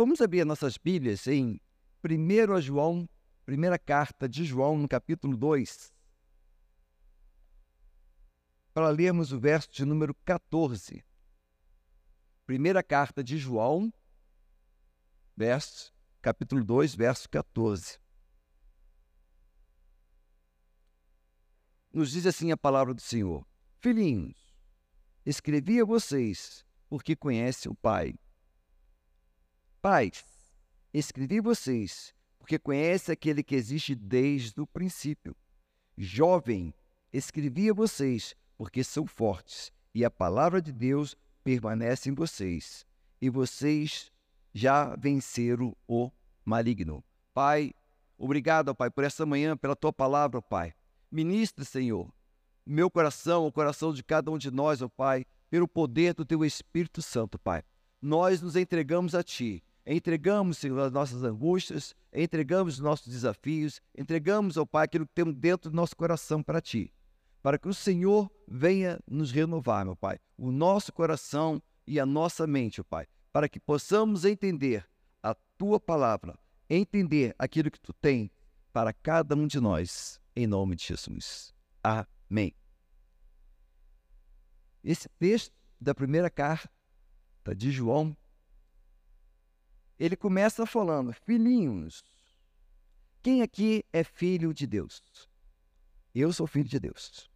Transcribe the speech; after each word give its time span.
Vamos 0.00 0.22
abrir 0.22 0.46
nossas 0.46 0.78
Bíblias 0.78 1.26
em 1.26 1.60
1 2.02 2.58
João, 2.62 3.06
primeira 3.44 3.78
carta 3.78 4.26
de 4.26 4.46
João, 4.46 4.78
no 4.78 4.88
capítulo 4.88 5.36
2, 5.36 5.92
para 8.72 8.88
lermos 8.88 9.30
o 9.30 9.38
verso 9.38 9.70
de 9.70 9.84
número 9.84 10.14
14. 10.24 11.04
Primeira 12.46 12.82
carta 12.82 13.22
de 13.22 13.36
João, 13.36 13.92
verso, 15.36 15.92
capítulo 16.22 16.64
2, 16.64 16.94
verso 16.94 17.28
14. 17.28 18.00
Nos 21.92 22.12
diz 22.12 22.24
assim 22.24 22.50
a 22.50 22.56
palavra 22.56 22.94
do 22.94 23.02
Senhor: 23.02 23.46
Filhinhos, 23.80 24.56
escrevi 25.26 25.78
a 25.78 25.84
vocês 25.84 26.64
porque 26.88 27.14
conhecem 27.14 27.70
o 27.70 27.74
Pai. 27.74 28.14
Pais, 29.82 30.26
escrevi 30.92 31.40
vocês 31.40 32.12
porque 32.38 32.58
conhece 32.58 33.10
aquele 33.10 33.42
que 33.42 33.54
existe 33.54 33.94
desde 33.94 34.60
o 34.60 34.66
princípio. 34.66 35.34
Jovem, 35.96 36.74
escrevi 37.10 37.70
a 37.70 37.72
vocês 37.72 38.36
porque 38.58 38.84
são 38.84 39.06
fortes 39.06 39.72
e 39.94 40.04
a 40.04 40.10
palavra 40.10 40.60
de 40.60 40.70
Deus 40.70 41.16
permanece 41.42 42.10
em 42.10 42.14
vocês 42.14 42.84
e 43.22 43.30
vocês 43.30 44.12
já 44.52 44.94
venceram 44.96 45.74
o 45.88 46.10
maligno. 46.44 47.02
Pai, 47.32 47.72
obrigado, 48.18 48.74
Pai, 48.74 48.90
por 48.90 49.02
essa 49.02 49.24
manhã, 49.24 49.56
pela 49.56 49.74
tua 49.74 49.94
palavra, 49.94 50.42
Pai. 50.42 50.74
Ministra, 51.10 51.64
Senhor, 51.64 52.12
meu 52.66 52.90
coração, 52.90 53.46
o 53.46 53.52
coração 53.52 53.94
de 53.94 54.04
cada 54.04 54.30
um 54.30 54.36
de 54.36 54.50
nós, 54.50 54.82
ó 54.82 54.90
Pai, 54.90 55.24
pelo 55.48 55.66
poder 55.66 56.12
do 56.12 56.26
teu 56.26 56.44
Espírito 56.44 57.00
Santo, 57.00 57.38
Pai. 57.38 57.62
Nós 58.02 58.42
nos 58.42 58.56
entregamos 58.56 59.14
a 59.14 59.22
ti 59.22 59.64
entregamos, 59.86 60.58
Senhor, 60.58 60.78
as 60.80 60.92
nossas 60.92 61.22
angústias, 61.22 61.94
entregamos 62.12 62.74
os 62.74 62.80
nossos 62.80 63.08
desafios, 63.08 63.80
entregamos, 63.96 64.56
ó 64.56 64.64
Pai, 64.64 64.84
aquilo 64.84 65.06
que 65.06 65.14
temos 65.14 65.34
dentro 65.34 65.70
do 65.70 65.76
nosso 65.76 65.96
coração 65.96 66.42
para 66.42 66.60
Ti, 66.60 66.92
para 67.42 67.58
que 67.58 67.68
o 67.68 67.74
Senhor 67.74 68.30
venha 68.46 68.98
nos 69.08 69.30
renovar, 69.30 69.84
meu 69.84 69.96
Pai, 69.96 70.18
o 70.36 70.50
nosso 70.50 70.92
coração 70.92 71.62
e 71.86 71.98
a 71.98 72.06
nossa 72.06 72.46
mente, 72.46 72.80
ó 72.80 72.84
Pai, 72.84 73.06
para 73.32 73.48
que 73.48 73.60
possamos 73.60 74.24
entender 74.24 74.86
a 75.22 75.34
Tua 75.56 75.80
palavra, 75.80 76.38
entender 76.68 77.34
aquilo 77.38 77.70
que 77.70 77.80
Tu 77.80 77.92
tem 77.94 78.30
para 78.72 78.92
cada 78.92 79.34
um 79.34 79.46
de 79.46 79.60
nós, 79.60 80.20
em 80.36 80.46
nome 80.46 80.76
de 80.76 80.86
Jesus. 80.86 81.52
Amém. 81.82 82.54
Esse 84.82 85.08
texto 85.18 85.52
da 85.80 85.94
primeira 85.94 86.30
carta 86.30 86.70
de 87.56 87.70
João 87.70 88.16
ele 90.00 90.16
começa 90.16 90.64
falando: 90.64 91.12
Filhinhos, 91.12 92.02
quem 93.22 93.42
aqui 93.42 93.84
é 93.92 94.02
filho 94.02 94.54
de 94.54 94.66
Deus? 94.66 95.02
Eu 96.14 96.32
sou 96.32 96.46
filho 96.46 96.68
de 96.68 96.80
Deus. 96.80 97.30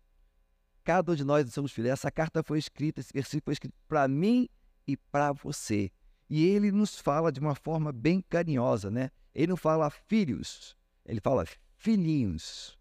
Cada 0.83 1.13
um 1.13 1.15
de 1.15 1.25
nós 1.25 1.53
somos 1.53 1.73
filhos. 1.73 1.91
Essa 1.91 2.11
carta 2.11 2.43
foi 2.43 2.59
escrita, 2.59 3.01
esse 3.01 3.13
versículo 3.13 3.43
foi 3.45 3.53
escrito 3.53 3.75
para 3.87 4.09
mim 4.09 4.49
e 4.87 4.97
para 4.97 5.33
você. 5.33 5.93
E 6.29 6.45
ele 6.45 6.73
nos 6.73 6.99
fala 6.99 7.31
de 7.31 7.39
uma 7.39 7.55
forma 7.55 7.93
bem 7.93 8.23
carinhosa, 8.23 8.91
né? 8.91 9.11
Ele 9.35 9.49
não 9.49 9.57
fala 9.57 9.91
filhos, 9.91 10.75
ele 11.05 11.21
fala 11.21 11.45
filhinhos. 11.77 12.79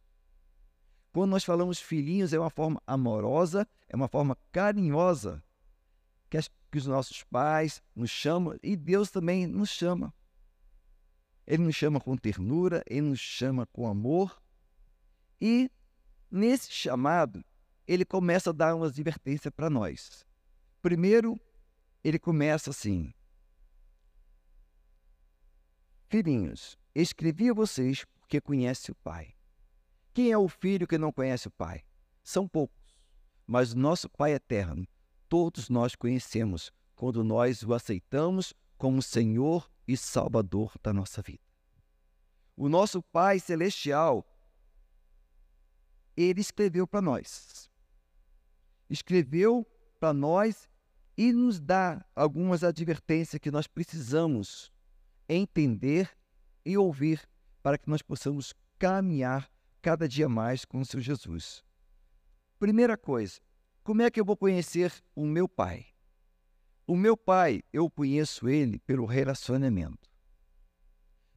Quando 1.11 1.31
nós 1.31 1.43
falamos 1.43 1.79
filhinhos, 1.79 2.33
é 2.33 2.39
uma 2.39 2.49
forma 2.49 2.81
amorosa, 2.87 3.67
é 3.87 3.95
uma 3.95 4.07
forma 4.07 4.37
carinhosa 4.51 5.43
que, 6.29 6.37
as, 6.37 6.49
que 6.73 6.79
os 6.79 6.87
nossos 6.87 7.23
pais 7.25 7.83
nos 7.95 8.09
chamam 8.09 8.57
e 8.63 8.75
Deus 8.75 9.11
também 9.11 9.45
nos 9.45 9.69
chama. 9.69 10.11
Ele 11.45 11.61
nos 11.61 11.75
chama 11.75 12.01
com 12.01 12.17
ternura, 12.17 12.83
ele 12.87 13.09
nos 13.09 13.19
chama 13.19 13.67
com 13.67 13.87
amor. 13.87 14.41
E 15.39 15.69
nesse 16.31 16.71
chamado, 16.71 17.45
ele 17.85 18.03
começa 18.03 18.49
a 18.49 18.53
dar 18.53 18.73
uma 18.73 18.87
advertência 18.87 19.51
para 19.51 19.69
nós. 19.69 20.25
Primeiro, 20.81 21.39
ele 22.03 22.17
começa 22.17 22.71
assim: 22.71 23.13
Filhinhos, 26.09 26.75
escrevi 26.95 27.51
a 27.51 27.53
vocês 27.53 28.03
porque 28.19 28.41
conhece 28.41 28.89
o 28.89 28.95
Pai. 28.95 29.35
Quem 30.11 30.31
é 30.31 30.37
o 30.39 30.49
filho 30.49 30.87
que 30.87 30.97
não 30.97 31.11
conhece 31.11 31.47
o 31.47 31.51
Pai? 31.51 31.83
São 32.23 32.47
poucos, 32.47 32.97
mas 33.45 33.73
o 33.73 33.77
nosso 33.77 34.09
Pai 34.09 34.33
eterno 34.33 34.87
todos 35.33 35.67
nós 35.67 35.95
conhecemos 35.95 36.71
quando 36.93 37.23
nós 37.23 37.63
o 37.63 37.73
aceitamos 37.73 38.53
como 38.77 39.01
Senhor 39.01 39.67
e 39.87 39.97
Salvador 39.97 40.75
da 40.83 40.93
nossa 40.93 41.23
vida. 41.23 41.41
O 42.55 42.69
nosso 42.69 43.01
Pai 43.01 43.39
Celestial, 43.39 44.23
ele 46.15 46.39
escreveu 46.39 46.85
para 46.85 47.01
nós. 47.01 47.67
Escreveu 48.87 49.65
para 49.99 50.13
nós 50.13 50.69
e 51.17 51.33
nos 51.33 51.59
dá 51.59 52.05
algumas 52.15 52.63
advertências 52.63 53.39
que 53.39 53.49
nós 53.49 53.65
precisamos 53.65 54.71
entender 55.27 56.15
e 56.63 56.77
ouvir 56.77 57.27
para 57.63 57.79
que 57.79 57.89
nós 57.89 58.03
possamos 58.03 58.53
caminhar 58.77 59.51
cada 59.81 60.07
dia 60.07 60.29
mais 60.29 60.63
com 60.63 60.79
o 60.79 60.85
seu 60.85 61.01
Jesus. 61.01 61.63
Primeira 62.59 62.95
coisa, 62.95 63.41
como 63.83 64.01
é 64.01 64.09
que 64.09 64.19
eu 64.19 64.23
vou 64.23 64.37
conhecer 64.37 64.93
o 65.13 65.25
meu 65.25 65.47
pai? 65.47 65.85
O 66.87 66.95
meu 66.95 67.17
pai, 67.17 67.61
eu 67.71 67.89
conheço 67.89 68.47
ele 68.47 68.79
pelo 68.79 69.05
relacionamento. 69.05 70.09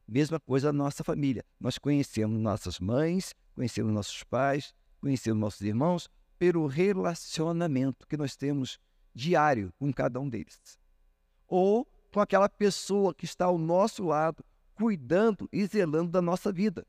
Mesma 0.07 0.39
coisa 0.39 0.71
na 0.71 0.85
nossa 0.85 1.03
família. 1.03 1.43
Nós 1.59 1.77
conhecemos 1.77 2.39
nossas 2.39 2.79
mães, 2.79 3.33
conhecemos 3.53 3.91
nossos 3.91 4.23
pais, 4.23 4.73
conhecemos 5.01 5.39
nossos 5.39 5.61
irmãos 5.61 6.09
pelo 6.39 6.67
relacionamento 6.67 8.07
que 8.07 8.15
nós 8.15 8.37
temos 8.37 8.79
diário 9.13 9.73
com 9.77 9.91
cada 9.91 10.19
um 10.19 10.29
deles. 10.29 10.79
Ou 11.47 11.85
com 12.13 12.21
aquela 12.21 12.47
pessoa 12.47 13.13
que 13.13 13.25
está 13.25 13.45
ao 13.45 13.57
nosso 13.57 14.05
lado, 14.05 14.43
cuidando 14.73 15.49
e 15.51 15.65
zelando 15.65 16.11
da 16.11 16.21
nossa 16.21 16.51
vida. 16.51 16.87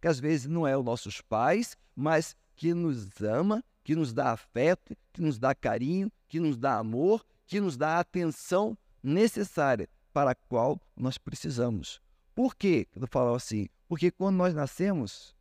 Que 0.00 0.06
às 0.06 0.20
vezes 0.20 0.46
não 0.46 0.66
é 0.66 0.76
os 0.76 0.84
nossos 0.84 1.20
pais, 1.20 1.76
mas 1.96 2.36
que 2.54 2.72
nos 2.72 3.20
ama 3.20 3.64
que 3.82 3.94
nos 3.94 4.12
dá 4.12 4.32
afeto, 4.32 4.96
que 5.12 5.20
nos 5.20 5.38
dá 5.38 5.54
carinho, 5.54 6.10
que 6.28 6.38
nos 6.38 6.56
dá 6.56 6.78
amor, 6.78 7.24
que 7.46 7.60
nos 7.60 7.76
dá 7.76 7.96
a 7.96 8.00
atenção 8.00 8.76
necessária 9.02 9.88
para 10.12 10.32
a 10.32 10.34
qual 10.34 10.80
nós 10.96 11.18
precisamos. 11.18 12.00
Por 12.34 12.54
quê? 12.54 12.86
Eu 12.94 13.06
falo 13.06 13.34
assim, 13.34 13.68
porque 13.88 14.10
quando 14.10 14.36
nós 14.36 14.54
nascemos, 14.54 15.34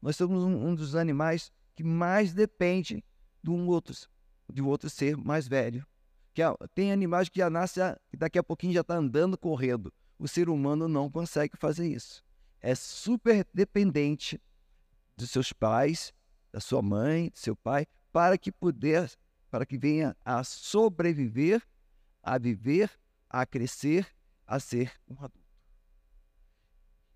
nós 0.00 0.16
somos 0.16 0.42
um, 0.42 0.68
um 0.68 0.74
dos 0.74 0.96
animais 0.96 1.52
que 1.74 1.84
mais 1.84 2.32
depende 2.32 3.04
de 3.42 3.50
um 3.50 3.68
outro, 3.68 3.94
de 4.52 4.60
um 4.62 4.66
outro 4.66 4.90
ser 4.90 5.16
mais 5.16 5.46
velho. 5.46 5.86
Que 6.34 6.42
tem 6.74 6.92
animais 6.92 7.28
que 7.28 7.38
já 7.38 7.50
nascem, 7.50 7.84
e 8.12 8.16
daqui 8.16 8.38
a 8.38 8.42
pouquinho 8.42 8.72
já 8.72 8.80
está 8.80 8.94
andando, 8.96 9.36
correndo. 9.36 9.92
O 10.18 10.26
ser 10.26 10.48
humano 10.48 10.88
não 10.88 11.10
consegue 11.10 11.56
fazer 11.56 11.86
isso. 11.86 12.24
É 12.60 12.74
super 12.74 13.46
dependente 13.52 14.40
dos 15.16 15.30
seus 15.30 15.52
pais, 15.52 16.12
da 16.52 16.60
sua 16.60 16.82
mãe, 16.82 17.30
do 17.30 17.38
seu 17.38 17.56
pai, 17.56 17.86
para 18.12 18.36
que 18.36 18.52
puder, 18.52 19.10
para 19.50 19.64
que 19.64 19.78
venha 19.78 20.16
a 20.24 20.44
sobreviver, 20.44 21.62
a 22.22 22.38
viver, 22.38 22.90
a 23.28 23.46
crescer, 23.46 24.06
a 24.46 24.60
ser 24.60 24.92
um 25.08 25.14
adulto. 25.14 25.42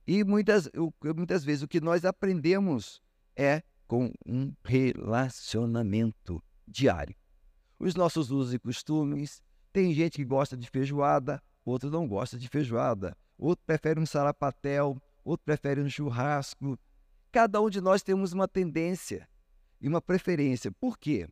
E 0.06 0.24
muitas, 0.24 0.70
muitas 1.14 1.44
vezes 1.44 1.62
o 1.62 1.68
que 1.68 1.80
nós 1.80 2.04
aprendemos 2.04 3.02
é 3.34 3.62
com 3.86 4.12
um 4.24 4.52
relacionamento 4.64 6.42
diário. 6.66 7.14
Os 7.78 7.94
nossos 7.94 8.30
usos 8.30 8.54
e 8.54 8.58
costumes, 8.58 9.42
tem 9.72 9.92
gente 9.92 10.16
que 10.16 10.24
gosta 10.24 10.56
de 10.56 10.68
feijoada, 10.70 11.42
outro 11.64 11.90
não 11.90 12.08
gosta 12.08 12.38
de 12.38 12.48
feijoada, 12.48 13.16
outro 13.36 13.64
prefere 13.66 14.00
um 14.00 14.06
sarapatel, 14.06 15.00
outro 15.24 15.44
prefere 15.44 15.80
um 15.82 15.88
churrasco, 15.88 16.78
Cada 17.36 17.60
um 17.60 17.68
de 17.68 17.82
nós 17.82 18.02
temos 18.02 18.32
uma 18.32 18.48
tendência 18.48 19.28
e 19.78 19.86
uma 19.86 20.00
preferência. 20.00 20.72
Por 20.72 20.96
quê? 20.96 21.28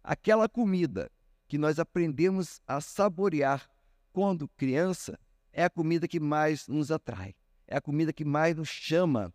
Aquela 0.00 0.48
comida 0.48 1.10
que 1.48 1.58
nós 1.58 1.80
aprendemos 1.80 2.60
a 2.68 2.80
saborear 2.80 3.68
quando 4.12 4.46
criança 4.50 5.18
é 5.52 5.64
a 5.64 5.68
comida 5.68 6.06
que 6.06 6.20
mais 6.20 6.68
nos 6.68 6.92
atrai, 6.92 7.34
é 7.66 7.76
a 7.76 7.80
comida 7.80 8.12
que 8.12 8.24
mais 8.24 8.54
nos 8.54 8.68
chama 8.68 9.34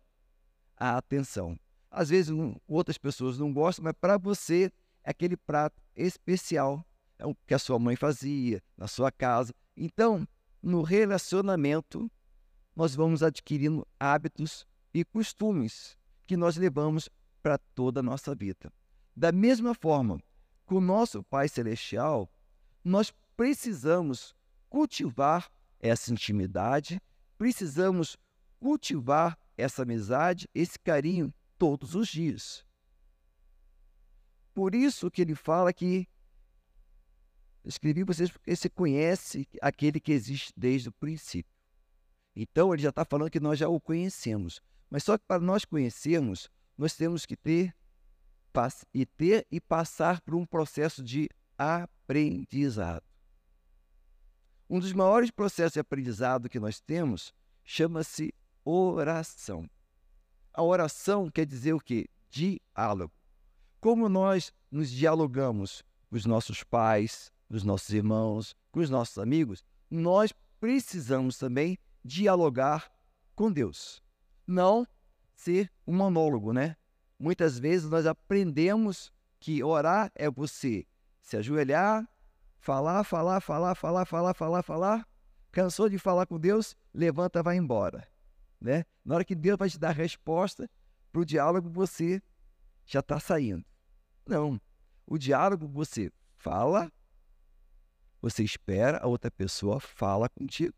a 0.74 0.96
atenção. 0.96 1.60
Às 1.90 2.08
vezes 2.08 2.32
outras 2.66 2.96
pessoas 2.96 3.38
não 3.38 3.52
gostam, 3.52 3.84
mas 3.84 3.92
para 4.00 4.16
você 4.16 4.72
é 5.04 5.10
aquele 5.10 5.36
prato 5.36 5.82
especial, 5.94 6.82
é 7.18 7.26
o 7.26 7.34
que 7.46 7.52
a 7.52 7.58
sua 7.58 7.78
mãe 7.78 7.94
fazia 7.94 8.62
na 8.74 8.88
sua 8.88 9.12
casa. 9.12 9.54
Então, 9.76 10.26
no 10.62 10.80
relacionamento, 10.80 12.10
nós 12.74 12.94
vamos 12.94 13.22
adquirindo 13.22 13.86
hábitos 14.00 14.66
e 14.94 15.04
costumes 15.04 15.94
que 16.26 16.36
nós 16.36 16.56
levamos 16.56 17.08
para 17.42 17.58
toda 17.58 18.00
a 18.00 18.02
nossa 18.02 18.34
vida. 18.34 18.72
Da 19.14 19.32
mesma 19.32 19.74
forma, 19.74 20.20
com 20.64 20.76
o 20.76 20.80
nosso 20.80 21.22
Pai 21.22 21.48
Celestial, 21.48 22.30
nós 22.84 23.12
precisamos 23.36 24.34
cultivar 24.68 25.50
essa 25.78 26.12
intimidade, 26.12 27.00
precisamos 27.38 28.16
cultivar 28.58 29.38
essa 29.56 29.82
amizade, 29.82 30.48
esse 30.54 30.78
carinho 30.78 31.32
todos 31.56 31.94
os 31.94 32.08
dias. 32.08 32.64
Por 34.52 34.74
isso 34.74 35.10
que 35.10 35.22
ele 35.22 35.34
fala 35.34 35.72
que 35.72 36.08
escrevi 37.64 38.02
vocês 38.04 38.30
porque 38.30 38.54
você 38.54 38.68
conhece 38.68 39.46
aquele 39.60 40.00
que 40.00 40.12
existe 40.12 40.52
desde 40.56 40.88
o 40.88 40.92
princípio. 40.92 41.52
Então 42.34 42.72
ele 42.72 42.82
já 42.82 42.90
está 42.90 43.04
falando 43.04 43.30
que 43.30 43.40
nós 43.40 43.58
já 43.58 43.68
o 43.68 43.80
conhecemos. 43.80 44.60
Mas 44.90 45.04
só 45.04 45.18
que 45.18 45.24
para 45.26 45.40
nós 45.40 45.64
conhecermos, 45.64 46.48
nós 46.76 46.94
temos 46.94 47.26
que 47.26 47.36
ter 47.36 47.74
e 48.94 49.04
ter 49.04 49.46
e 49.50 49.60
passar 49.60 50.20
por 50.22 50.34
um 50.34 50.46
processo 50.46 51.02
de 51.02 51.28
aprendizado. 51.58 53.04
Um 54.68 54.80
dos 54.80 54.92
maiores 54.92 55.30
processos 55.30 55.74
de 55.74 55.80
aprendizado 55.80 56.48
que 56.48 56.58
nós 56.58 56.80
temos 56.80 57.34
chama-se 57.62 58.32
oração. 58.64 59.68
A 60.52 60.62
oração 60.62 61.30
quer 61.30 61.44
dizer 61.44 61.74
o 61.74 61.80
quê? 61.80 62.08
Diálogo. 62.30 63.12
Como 63.78 64.08
nós 64.08 64.52
nos 64.70 64.90
dialogamos 64.90 65.82
com 66.08 66.16
os 66.16 66.24
nossos 66.24 66.64
pais, 66.64 67.30
com 67.48 67.54
os 67.54 67.62
nossos 67.62 67.90
irmãos, 67.90 68.56
com 68.72 68.80
os 68.80 68.88
nossos 68.88 69.18
amigos, 69.18 69.62
nós 69.90 70.32
precisamos 70.58 71.36
também 71.38 71.78
dialogar 72.02 72.90
com 73.34 73.52
Deus. 73.52 74.02
Não 74.46 74.86
ser 75.34 75.70
um 75.86 75.94
monólogo, 75.94 76.52
né? 76.52 76.76
Muitas 77.18 77.58
vezes 77.58 77.88
nós 77.88 78.06
aprendemos 78.06 79.12
que 79.40 79.62
orar 79.62 80.10
é 80.14 80.30
você 80.30 80.86
se 81.20 81.36
ajoelhar, 81.36 82.08
falar, 82.58 83.04
falar, 83.04 83.40
falar, 83.40 83.74
falar, 83.74 84.04
falar, 84.04 84.34
falar, 84.34 84.62
falar. 84.62 85.08
Cansou 85.50 85.88
de 85.88 85.98
falar 85.98 86.26
com 86.26 86.38
Deus? 86.38 86.76
Levanta, 86.92 87.42
vai 87.42 87.56
embora. 87.56 88.06
Né? 88.60 88.84
Na 89.04 89.16
hora 89.16 89.24
que 89.24 89.34
Deus 89.34 89.58
vai 89.58 89.68
te 89.68 89.78
dar 89.78 89.90
a 89.90 89.92
resposta 89.92 90.70
para 91.12 91.20
o 91.20 91.24
diálogo, 91.24 91.68
você 91.68 92.22
já 92.84 93.00
está 93.00 93.18
saindo. 93.18 93.64
Não. 94.26 94.60
O 95.06 95.18
diálogo 95.18 95.66
você 95.66 96.12
fala, 96.36 96.92
você 98.20 98.42
espera, 98.42 98.98
a 98.98 99.06
outra 99.06 99.30
pessoa 99.30 99.80
fala 99.80 100.28
contigo. 100.28 100.74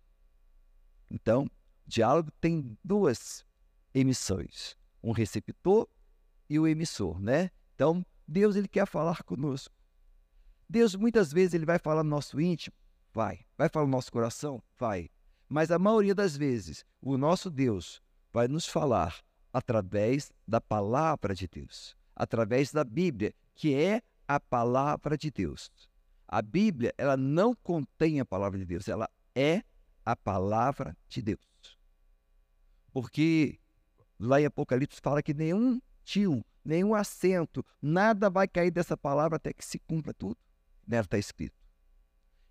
Então, 1.10 1.50
diálogo 1.86 2.30
tem 2.40 2.76
duas 2.84 3.44
emissões, 3.98 4.76
um 5.02 5.12
receptor 5.12 5.88
e 6.48 6.58
o 6.58 6.66
emissor, 6.66 7.20
né? 7.20 7.50
Então, 7.74 8.04
Deus 8.26 8.56
ele 8.56 8.68
quer 8.68 8.86
falar 8.86 9.22
conosco. 9.22 9.74
Deus 10.68 10.94
muitas 10.94 11.32
vezes 11.32 11.54
ele 11.54 11.66
vai 11.66 11.78
falar 11.78 12.04
no 12.04 12.10
nosso 12.10 12.40
íntimo, 12.40 12.76
vai. 13.12 13.40
Vai 13.56 13.68
falar 13.68 13.86
no 13.86 13.92
nosso 13.92 14.12
coração, 14.12 14.62
vai. 14.78 15.10
Mas 15.48 15.70
a 15.70 15.78
maioria 15.78 16.14
das 16.14 16.36
vezes, 16.36 16.84
o 17.00 17.16
nosso 17.16 17.50
Deus 17.50 18.02
vai 18.32 18.46
nos 18.46 18.66
falar 18.66 19.22
através 19.52 20.30
da 20.46 20.60
palavra 20.60 21.34
de 21.34 21.48
Deus, 21.48 21.96
através 22.14 22.70
da 22.70 22.84
Bíblia, 22.84 23.34
que 23.54 23.74
é 23.74 24.02
a 24.26 24.38
palavra 24.38 25.16
de 25.16 25.30
Deus. 25.30 25.70
A 26.26 26.42
Bíblia, 26.42 26.94
ela 26.98 27.16
não 27.16 27.54
contém 27.54 28.20
a 28.20 28.24
palavra 28.24 28.58
de 28.58 28.66
Deus, 28.66 28.86
ela 28.86 29.08
é 29.34 29.62
a 30.04 30.14
palavra 30.14 30.94
de 31.08 31.22
Deus. 31.22 31.40
Porque 32.92 33.58
lá 34.18 34.40
em 34.40 34.46
Apocalipse 34.46 35.00
fala 35.00 35.22
que 35.22 35.32
nenhum 35.32 35.80
tio, 36.04 36.44
nenhum 36.64 36.94
acento, 36.94 37.64
nada 37.80 38.28
vai 38.28 38.48
cair 38.48 38.70
dessa 38.70 38.96
palavra 38.96 39.36
até 39.36 39.52
que 39.52 39.64
se 39.64 39.78
cumpra 39.78 40.12
tudo. 40.12 40.36
Nela 40.86 41.04
está 41.04 41.18
escrito. 41.18 41.56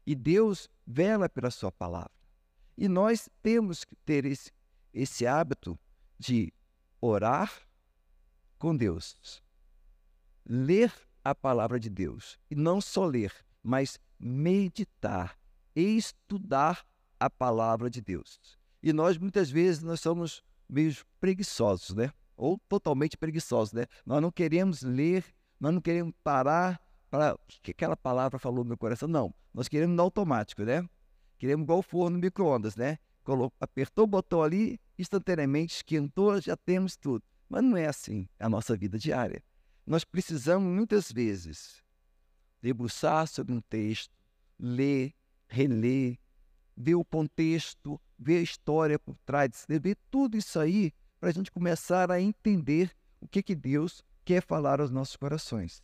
E 0.05 0.15
Deus 0.15 0.69
vela 0.85 1.27
pela 1.27 1.51
sua 1.51 1.71
palavra. 1.71 2.11
E 2.77 2.87
nós 2.87 3.27
temos 3.41 3.83
que 3.83 3.95
ter 3.97 4.25
esse, 4.25 4.51
esse 4.93 5.25
hábito 5.25 5.77
de 6.17 6.53
orar 7.01 7.51
com 8.57 8.75
Deus, 8.75 9.43
ler 10.45 10.93
a 11.23 11.35
palavra 11.35 11.79
de 11.79 11.89
Deus. 11.89 12.39
E 12.49 12.55
não 12.55 12.79
só 12.79 13.05
ler, 13.05 13.33
mas 13.61 13.99
meditar, 14.19 15.37
estudar 15.75 16.85
a 17.19 17.29
palavra 17.29 17.89
de 17.89 18.01
Deus. 18.01 18.39
E 18.81 18.93
nós, 18.93 19.17
muitas 19.17 19.49
vezes, 19.49 19.81
nós 19.83 19.99
somos 19.99 20.43
meio 20.69 20.95
preguiçosos, 21.19 21.95
né? 21.95 22.11
Ou 22.35 22.59
totalmente 22.69 23.17
preguiçosos, 23.17 23.73
né? 23.73 23.85
Nós 24.05 24.21
não 24.21 24.31
queremos 24.31 24.81
ler, 24.81 25.25
nós 25.59 25.73
não 25.73 25.81
queremos 25.81 26.13
parar 26.23 26.79
para 27.09 27.37
que 27.47 27.71
aquela 27.71 27.95
palavra 27.95 28.37
falou 28.37 28.63
no 28.63 28.69
meu 28.69 28.77
coração. 28.77 29.07
Não, 29.07 29.33
nós 29.53 29.67
queremos 29.67 29.95
no 29.95 30.01
automático, 30.03 30.63
né? 30.63 30.87
Queremos 31.37 31.63
igual 31.63 31.81
forno 31.81 32.17
micro-ondas, 32.17 32.75
né? 32.75 32.97
Apertou 33.59 34.05
o 34.05 34.07
botão 34.07 34.41
ali, 34.41 34.79
instantaneamente 34.97 35.75
esquentou, 35.75 36.39
já 36.39 36.55
temos 36.55 36.95
tudo. 36.95 37.23
Mas 37.49 37.63
não 37.63 37.77
é 37.77 37.87
assim 37.87 38.27
a 38.39 38.49
nossa 38.49 38.75
vida 38.75 38.97
diária. 38.97 39.43
Nós 39.85 40.03
precisamos 40.03 40.67
muitas 40.73 41.11
vezes 41.11 41.81
debruçar 42.61 43.27
sobre 43.27 43.53
um 43.53 43.61
texto, 43.61 44.13
ler, 44.59 45.13
reler, 45.47 46.17
ver 46.77 46.95
o 46.95 47.03
contexto, 47.03 47.99
ver 48.19 48.37
a 48.37 48.41
história 48.41 48.99
por 48.99 49.17
trás, 49.25 49.65
ver 49.67 49.97
tudo 50.11 50.37
isso 50.37 50.59
aí 50.59 50.93
para 51.19 51.29
a 51.29 51.33
gente 51.33 51.51
começar 51.51 52.11
a 52.11 52.21
entender 52.21 52.95
o 53.19 53.27
que, 53.27 53.41
que 53.41 53.55
Deus 53.55 54.03
quer 54.23 54.43
falar 54.43 54.79
aos 54.79 54.91
nossos 54.91 55.15
corações. 55.15 55.81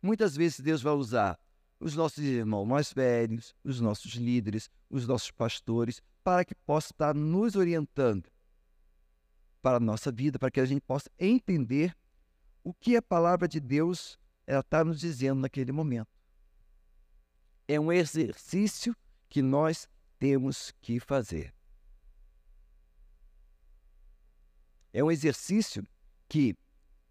Muitas 0.00 0.34
vezes 0.34 0.60
Deus 0.60 0.80
vai 0.80 0.94
usar 0.94 1.38
os 1.78 1.94
nossos 1.94 2.24
irmãos 2.24 2.64
mais 2.64 2.92
velhos, 2.92 3.54
os 3.62 3.80
nossos 3.80 4.14
líderes, 4.14 4.70
os 4.88 5.06
nossos 5.06 5.30
pastores, 5.30 6.00
para 6.24 6.44
que 6.44 6.54
possa 6.54 6.92
estar 6.92 7.14
nos 7.14 7.54
orientando 7.54 8.30
para 9.60 9.76
a 9.76 9.80
nossa 9.80 10.10
vida, 10.10 10.38
para 10.38 10.50
que 10.50 10.60
a 10.60 10.64
gente 10.64 10.80
possa 10.80 11.10
entender 11.18 11.94
o 12.64 12.72
que 12.72 12.96
a 12.96 13.02
palavra 13.02 13.46
de 13.46 13.60
Deus 13.60 14.18
ela 14.46 14.60
está 14.60 14.82
nos 14.82 14.98
dizendo 14.98 15.40
naquele 15.40 15.72
momento. 15.72 16.08
É 17.68 17.78
um 17.78 17.92
exercício 17.92 18.96
que 19.28 19.42
nós 19.42 19.88
temos 20.18 20.72
que 20.80 20.98
fazer. 21.00 21.52
É 24.92 25.04
um 25.04 25.10
exercício 25.10 25.86
que, 26.28 26.54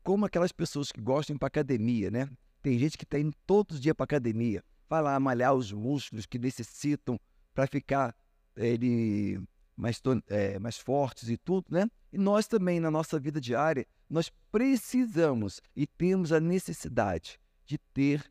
como 0.03 0.25
aquelas 0.25 0.51
pessoas 0.51 0.91
que 0.91 0.99
gostam 0.99 1.37
para 1.37 1.47
academia, 1.47 2.09
né? 2.09 2.29
Tem 2.61 2.79
gente 2.79 2.97
que 2.97 3.03
está 3.03 3.19
indo 3.19 3.35
todos 3.45 3.75
os 3.75 3.81
dias 3.81 3.95
para 3.95 4.05
academia, 4.05 4.63
vai 4.89 5.01
lá 5.01 5.19
malhar 5.19 5.53
os 5.53 5.71
músculos 5.71 6.25
que 6.25 6.39
necessitam 6.39 7.19
para 7.53 7.67
ficar 7.67 8.15
ele, 8.55 9.39
mais, 9.75 10.01
é, 10.27 10.57
mais 10.57 10.77
fortes 10.77 11.29
e 11.29 11.37
tudo, 11.37 11.67
né? 11.69 11.87
E 12.11 12.17
nós 12.17 12.47
também, 12.47 12.79
na 12.79 12.89
nossa 12.89 13.19
vida 13.19 13.39
diária, 13.39 13.85
nós 14.09 14.31
precisamos 14.51 15.61
e 15.75 15.85
temos 15.85 16.31
a 16.31 16.39
necessidade 16.39 17.39
de 17.65 17.77
ter 17.77 18.29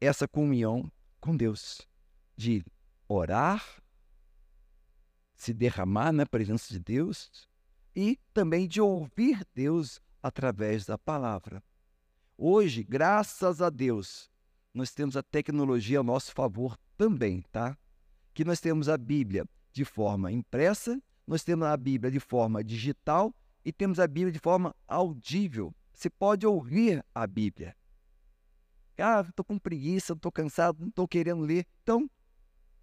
essa 0.00 0.28
comunhão 0.28 0.90
com 1.20 1.36
Deus, 1.36 1.86
de 2.36 2.64
orar, 3.08 3.81
se 5.42 5.52
derramar 5.52 6.12
na 6.12 6.24
presença 6.24 6.72
de 6.72 6.78
Deus 6.78 7.48
e 7.96 8.16
também 8.32 8.68
de 8.68 8.80
ouvir 8.80 9.44
Deus 9.52 10.00
através 10.22 10.86
da 10.86 10.96
palavra. 10.96 11.60
Hoje, 12.38 12.84
graças 12.84 13.60
a 13.60 13.68
Deus, 13.68 14.30
nós 14.72 14.92
temos 14.92 15.16
a 15.16 15.22
tecnologia 15.22 15.98
a 15.98 16.02
nosso 16.04 16.32
favor 16.32 16.78
também, 16.96 17.42
tá? 17.50 17.76
Que 18.32 18.44
nós 18.44 18.60
temos 18.60 18.88
a 18.88 18.96
Bíblia 18.96 19.44
de 19.72 19.84
forma 19.84 20.30
impressa, 20.30 21.02
nós 21.26 21.42
temos 21.42 21.66
a 21.66 21.76
Bíblia 21.76 22.12
de 22.12 22.20
forma 22.20 22.62
digital 22.62 23.34
e 23.64 23.72
temos 23.72 23.98
a 23.98 24.06
Bíblia 24.06 24.30
de 24.30 24.38
forma 24.38 24.72
audível. 24.86 25.74
Você 25.92 26.08
pode 26.08 26.46
ouvir 26.46 27.04
a 27.12 27.26
Bíblia. 27.26 27.76
Ah, 28.96 29.24
estou 29.28 29.44
com 29.44 29.58
preguiça, 29.58 30.12
estou 30.12 30.30
cansado, 30.30 30.78
não 30.78 30.88
estou 30.88 31.08
querendo 31.08 31.42
ler. 31.42 31.66
Então, 31.82 32.08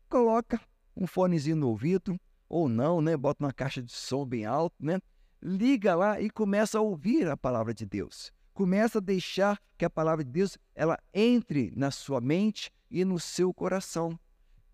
coloca 0.10 0.60
um 0.94 1.08
fonezinho 1.08 1.56
no 1.56 1.70
ouvido, 1.70 2.20
ou 2.50 2.68
não, 2.68 3.00
né? 3.02 3.16
Bota 3.16 3.44
uma 3.46 3.54
caixa 3.54 3.82
de 3.82 3.92
som 3.92 4.26
bem 4.26 4.46
alto, 4.46 4.76
né? 4.80 5.00
Liga 5.42 5.96
lá 5.96 6.20
e 6.20 6.30
começa 6.30 6.80
a 6.80 6.82
ouvir 6.82 7.30
a 7.30 7.38
palavra 7.38 7.74
de 7.74 7.86
Deus 7.86 8.34
começa 8.60 8.98
a 8.98 9.02
deixar 9.02 9.58
que 9.78 9.86
a 9.86 9.90
palavra 9.90 10.22
de 10.22 10.30
Deus 10.30 10.58
ela 10.76 11.00
entre 11.14 11.72
na 11.78 11.92
sua 11.92 12.20
mente 12.20 12.70
e 12.92 13.06
no 13.06 13.18
seu 13.18 13.54
coração. 13.54 14.20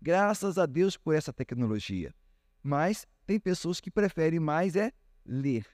Graças 0.02 0.58
a 0.58 0.66
Deus 0.66 0.96
por 0.96 1.14
essa 1.14 1.32
tecnologia. 1.32 2.12
Mas 2.64 3.06
tem 3.24 3.38
pessoas 3.38 3.80
que 3.80 3.88
preferem 3.88 4.40
mais 4.40 4.74
é 4.74 4.90
ler. 5.24 5.64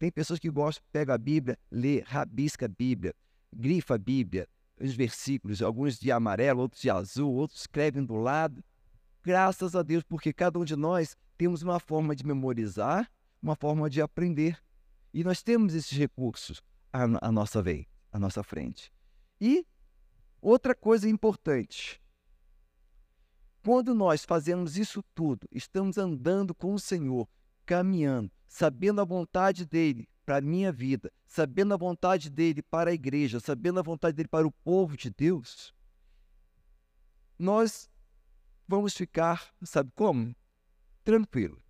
Tem 0.00 0.10
pessoas 0.10 0.40
que 0.40 0.50
gostam, 0.50 0.84
pega 0.90 1.14
a 1.14 1.18
Bíblia, 1.18 1.56
lê, 1.70 2.00
rabisca 2.00 2.66
a 2.66 2.68
Bíblia, 2.68 3.14
grifa 3.52 3.94
a 3.94 3.98
Bíblia, 3.98 4.48
os 4.80 4.92
versículos, 4.92 5.62
alguns 5.62 5.96
de 5.96 6.10
amarelo, 6.10 6.62
outros 6.62 6.82
de 6.82 6.90
azul, 6.90 7.32
outros 7.32 7.60
escrevem 7.60 8.04
do 8.04 8.16
lado. 8.16 8.64
Graças 9.22 9.74
a 9.74 9.82
Deus, 9.82 10.02
porque 10.02 10.32
cada 10.32 10.58
um 10.58 10.64
de 10.64 10.76
nós 10.76 11.16
temos 11.36 11.62
uma 11.62 11.78
forma 11.80 12.14
de 12.16 12.24
memorizar, 12.26 13.10
uma 13.42 13.54
forma 13.56 13.88
de 13.90 14.00
aprender. 14.00 14.58
E 15.12 15.22
nós 15.24 15.42
temos 15.42 15.74
esses 15.74 15.96
recursos 15.96 16.62
a, 16.92 17.28
a 17.28 17.32
nossa 17.32 17.60
vez, 17.62 17.86
a 18.12 18.18
nossa 18.18 18.42
frente. 18.42 18.92
E 19.40 19.66
outra 20.40 20.74
coisa 20.74 21.08
importante, 21.08 22.00
Quando 23.62 23.94
nós 23.94 24.24
fazemos 24.24 24.78
isso 24.78 25.02
tudo, 25.14 25.46
estamos 25.52 25.98
andando 25.98 26.54
com 26.54 26.72
o 26.72 26.78
Senhor, 26.78 27.28
caminhando, 27.66 28.30
sabendo 28.48 29.02
a 29.02 29.04
vontade 29.04 29.66
dele 29.66 30.08
para 30.24 30.38
a 30.38 30.40
minha 30.40 30.72
vida, 30.72 31.12
sabendo 31.26 31.74
a 31.74 31.76
vontade 31.76 32.30
dele 32.30 32.62
para 32.62 32.90
a 32.90 32.94
igreja, 32.94 33.38
sabendo 33.38 33.78
a 33.78 33.82
vontade 33.82 34.16
dele 34.16 34.28
para 34.28 34.46
o 34.46 34.50
povo 34.50 34.96
de 34.96 35.10
Deus, 35.10 35.74
nós 37.38 37.90
vamos 38.70 38.94
ficar, 38.94 39.52
sabe 39.62 39.90
como? 39.96 40.34
Tranquilo. 41.02 41.60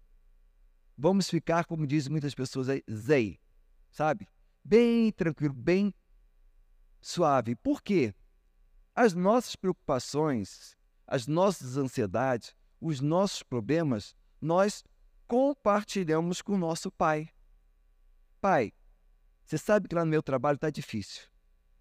Vamos 0.96 1.30
ficar, 1.30 1.64
como 1.64 1.86
dizem 1.86 2.12
muitas 2.12 2.34
pessoas 2.34 2.68
aí, 2.68 2.84
zei, 2.86 3.40
sabe? 3.90 4.28
Bem 4.62 5.10
tranquilo, 5.10 5.54
bem 5.54 5.94
suave. 7.00 7.56
Por 7.56 7.82
quê? 7.82 8.14
As 8.94 9.14
nossas 9.14 9.56
preocupações, 9.56 10.76
as 11.06 11.26
nossas 11.26 11.78
ansiedades, 11.78 12.54
os 12.78 13.00
nossos 13.00 13.42
problemas, 13.42 14.14
nós 14.38 14.84
compartilhamos 15.26 16.42
com 16.42 16.52
o 16.52 16.58
nosso 16.58 16.90
pai. 16.90 17.30
Pai, 18.42 18.74
você 19.46 19.56
sabe 19.56 19.88
que 19.88 19.94
lá 19.94 20.04
no 20.04 20.10
meu 20.10 20.22
trabalho 20.22 20.56
está 20.56 20.68
difícil. 20.68 21.22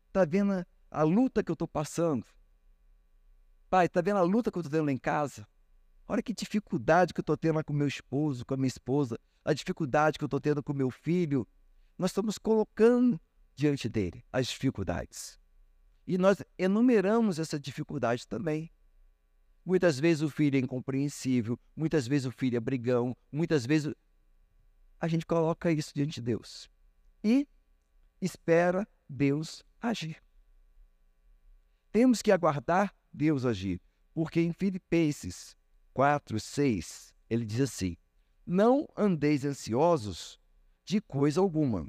Está 0.08 0.24
vendo 0.24 0.54
a, 0.54 0.66
a 0.90 1.04
luta 1.04 1.44
que 1.44 1.52
eu 1.52 1.54
estou 1.54 1.68
passando? 1.68 2.26
Pai, 3.70 3.86
está 3.86 4.02
vendo 4.02 4.18
a 4.18 4.24
luta 4.24 4.52
que 4.52 4.58
eu 4.58 4.62
estou 4.62 4.72
tendo 4.72 4.88
lá 4.88 4.92
em 4.92 4.98
casa? 4.98 5.48
Olha 6.08 6.24
que 6.24 6.34
dificuldade 6.34 7.14
que 7.14 7.20
eu 7.20 7.22
estou 7.22 7.38
tendo 7.38 7.58
lá 7.58 7.64
com 7.64 7.72
meu 7.72 7.88
esposo, 7.88 8.44
com 8.44 8.56
a 8.56 8.58
minha 8.58 8.68
esposa, 8.68 9.20
a 9.46 9.54
dificuldade 9.54 10.18
que 10.18 10.24
eu 10.24 10.28
estou 10.28 10.40
tendo 10.40 10.64
com 10.64 10.74
meu 10.74 10.90
filho. 10.90 11.48
Nós 11.96 12.10
estamos 12.10 12.40
colocando 12.40 13.22
diante 13.56 13.88
dele 13.88 14.26
as 14.34 14.48
dificuldades. 14.48 15.40
E 16.08 16.18
nós 16.18 16.44
enumeramos 16.58 17.38
essa 17.38 17.60
dificuldade 17.60 18.28
também. 18.28 18.72
Muitas 19.64 20.00
vezes 20.00 20.24
o 20.24 20.30
filho 20.32 20.58
é 20.58 20.60
incompreensível, 20.60 21.60
muitas 21.76 22.08
vezes 22.08 22.26
o 22.26 22.32
filho 22.32 22.58
é 22.58 22.60
brigão, 22.60 23.16
muitas 23.32 23.68
vezes 23.68 23.94
a 25.00 25.08
gente 25.08 25.28
coloca 25.28 25.72
isso 25.72 25.92
diante 25.94 26.16
de 26.16 26.22
Deus 26.22 26.68
e 27.24 27.48
espera 28.20 28.88
Deus 29.08 29.64
agir. 29.80 30.18
Temos 31.92 32.24
que 32.24 32.32
aguardar 32.32 32.96
Deus 33.12 33.46
agir, 33.46 33.82
porque 34.14 34.42
em 34.42 34.54
Filipenses 34.54 35.56
4, 35.94 36.40
6, 36.40 37.14
ele 37.30 37.46
diz 37.46 37.62
assim: 37.62 37.98
Não 38.46 38.88
andeis 38.96 39.46
ansiosos 39.46 40.40
de 40.86 41.02
coisa 41.02 41.40
alguma. 41.40 41.88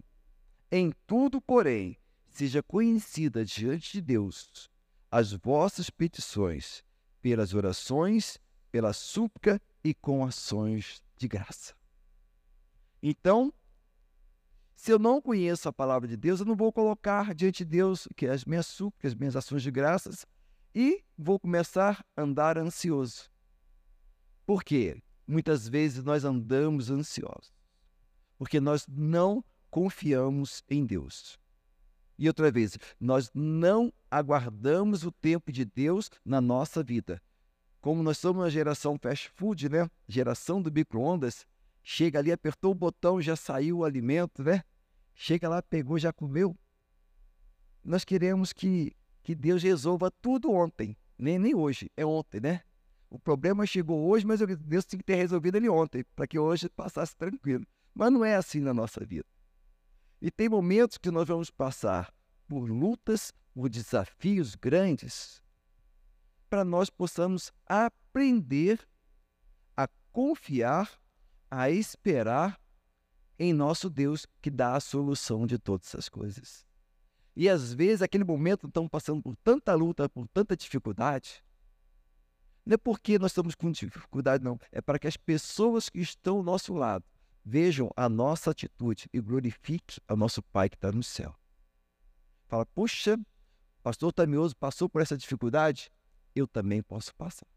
Em 0.70 0.92
tudo, 1.06 1.40
porém, 1.40 1.96
seja 2.28 2.62
conhecida 2.62 3.44
diante 3.44 3.92
de 3.92 4.00
Deus 4.00 4.70
as 5.10 5.32
vossas 5.32 5.90
petições, 5.90 6.84
pelas 7.20 7.52
orações, 7.52 8.38
pela 8.70 8.92
súplica 8.92 9.60
e 9.82 9.92
com 9.92 10.24
ações 10.24 11.02
de 11.16 11.26
graça. 11.26 11.74
Então, 13.02 13.52
se 14.76 14.92
eu 14.92 14.98
não 14.98 15.20
conheço 15.20 15.68
a 15.68 15.72
palavra 15.72 16.06
de 16.06 16.16
Deus, 16.16 16.40
eu 16.40 16.46
não 16.46 16.56
vou 16.56 16.72
colocar 16.72 17.34
diante 17.34 17.64
de 17.64 17.70
Deus 17.70 18.06
que 18.16 18.26
as 18.26 18.44
minhas 18.44 18.66
súplicas, 18.66 19.12
as 19.12 19.18
minhas 19.18 19.36
ações 19.36 19.62
de 19.62 19.70
graças 19.70 20.24
e 20.74 21.02
vou 21.16 21.38
começar 21.38 22.04
a 22.16 22.22
andar 22.22 22.58
ansioso. 22.58 23.30
Por 24.46 24.64
quê? 24.64 25.02
Muitas 25.26 25.68
vezes 25.68 26.02
nós 26.02 26.24
andamos 26.24 26.90
ansiosos, 26.90 27.52
porque 28.36 28.60
nós 28.60 28.86
não 28.88 29.44
confiamos 29.70 30.64
em 30.68 30.84
Deus. 30.84 31.38
E 32.18 32.28
outra 32.28 32.50
vez, 32.50 32.76
nós 32.98 33.30
não 33.32 33.92
aguardamos 34.10 35.04
o 35.04 35.12
tempo 35.12 35.50
de 35.50 35.64
Deus 35.64 36.10
na 36.24 36.40
nossa 36.40 36.82
vida. 36.82 37.22
Como 37.80 38.02
nós 38.02 38.18
somos 38.18 38.42
uma 38.42 38.50
geração 38.50 38.98
fast 39.00 39.30
food, 39.30 39.70
né? 39.70 39.88
Geração 40.06 40.60
do 40.60 40.70
micro-ondas, 40.70 41.46
chega 41.82 42.18
ali, 42.18 42.30
apertou 42.30 42.72
o 42.72 42.74
botão, 42.74 43.22
já 43.22 43.36
saiu 43.36 43.78
o 43.78 43.84
alimento, 43.84 44.42
né? 44.42 44.62
Chega 45.14 45.48
lá, 45.48 45.62
pegou, 45.62 45.98
já 45.98 46.12
comeu. 46.12 46.54
Nós 47.82 48.04
queremos 48.04 48.52
que, 48.52 48.92
que 49.22 49.34
Deus 49.34 49.62
resolva 49.62 50.10
tudo 50.10 50.50
ontem, 50.50 50.96
nem, 51.18 51.38
nem 51.38 51.54
hoje, 51.54 51.90
é 51.96 52.04
ontem, 52.04 52.40
né? 52.40 52.62
O 53.10 53.18
problema 53.18 53.66
chegou 53.66 54.08
hoje, 54.08 54.24
mas 54.24 54.40
Deus 54.40 54.84
tinha 54.84 54.98
que 54.98 55.04
ter 55.04 55.16
resolvido 55.16 55.56
ele 55.56 55.68
ontem, 55.68 56.04
para 56.14 56.26
que 56.26 56.38
hoje 56.38 56.68
passasse 56.68 57.16
tranquilo. 57.16 57.66
Mas 57.92 58.12
não 58.12 58.24
é 58.24 58.36
assim 58.36 58.60
na 58.60 58.72
nossa 58.72 59.04
vida. 59.04 59.26
E 60.22 60.30
tem 60.30 60.48
momentos 60.48 60.96
que 60.96 61.10
nós 61.10 61.26
vamos 61.26 61.50
passar 61.50 62.12
por 62.46 62.70
lutas, 62.70 63.32
por 63.52 63.68
desafios 63.68 64.54
grandes, 64.54 65.42
para 66.48 66.64
nós 66.64 66.88
possamos 66.88 67.52
aprender 67.66 68.86
a 69.76 69.88
confiar, 70.12 70.90
a 71.50 71.70
esperar 71.70 72.60
em 73.38 73.52
nosso 73.52 73.88
Deus 73.88 74.26
que 74.40 74.50
dá 74.50 74.76
a 74.76 74.80
solução 74.80 75.46
de 75.46 75.58
todas 75.58 75.88
essas 75.88 76.08
coisas. 76.08 76.66
E 77.40 77.48
às 77.48 77.72
vezes, 77.72 78.02
aquele 78.02 78.22
momento, 78.22 78.66
estamos 78.66 78.90
passando 78.90 79.22
por 79.22 79.34
tanta 79.34 79.74
luta, 79.74 80.06
por 80.10 80.28
tanta 80.28 80.54
dificuldade. 80.54 81.42
Não 82.66 82.74
é 82.74 82.76
porque 82.76 83.18
nós 83.18 83.30
estamos 83.30 83.54
com 83.54 83.72
dificuldade, 83.72 84.44
não. 84.44 84.60
É 84.70 84.82
para 84.82 84.98
que 84.98 85.06
as 85.08 85.16
pessoas 85.16 85.88
que 85.88 86.00
estão 86.00 86.36
ao 86.36 86.42
nosso 86.42 86.74
lado 86.74 87.02
vejam 87.42 87.90
a 87.96 88.10
nossa 88.10 88.50
atitude 88.50 89.08
e 89.10 89.18
glorifique 89.22 89.98
ao 90.06 90.18
nosso 90.18 90.42
Pai 90.42 90.68
que 90.68 90.76
está 90.76 90.92
no 90.92 91.02
céu. 91.02 91.34
Fala, 92.46 92.66
puxa, 92.66 93.18
pastor 93.82 94.12
Tamioso 94.12 94.54
passou 94.54 94.86
por 94.86 95.00
essa 95.00 95.16
dificuldade, 95.16 95.90
eu 96.36 96.46
também 96.46 96.82
posso 96.82 97.14
passar. 97.14 97.48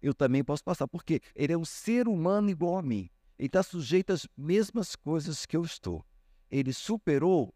Eu 0.00 0.14
também 0.14 0.42
posso 0.42 0.64
passar, 0.64 0.88
porque 0.88 1.20
ele 1.34 1.52
é 1.52 1.58
um 1.58 1.66
ser 1.66 2.08
humano 2.08 2.48
igual 2.48 2.78
a 2.78 2.82
mim. 2.82 3.10
Ele 3.38 3.48
está 3.48 3.62
sujeito 3.62 4.10
às 4.10 4.26
mesmas 4.34 4.96
coisas 4.96 5.44
que 5.44 5.54
eu 5.54 5.64
estou. 5.66 6.02
Ele 6.50 6.72
superou, 6.72 7.54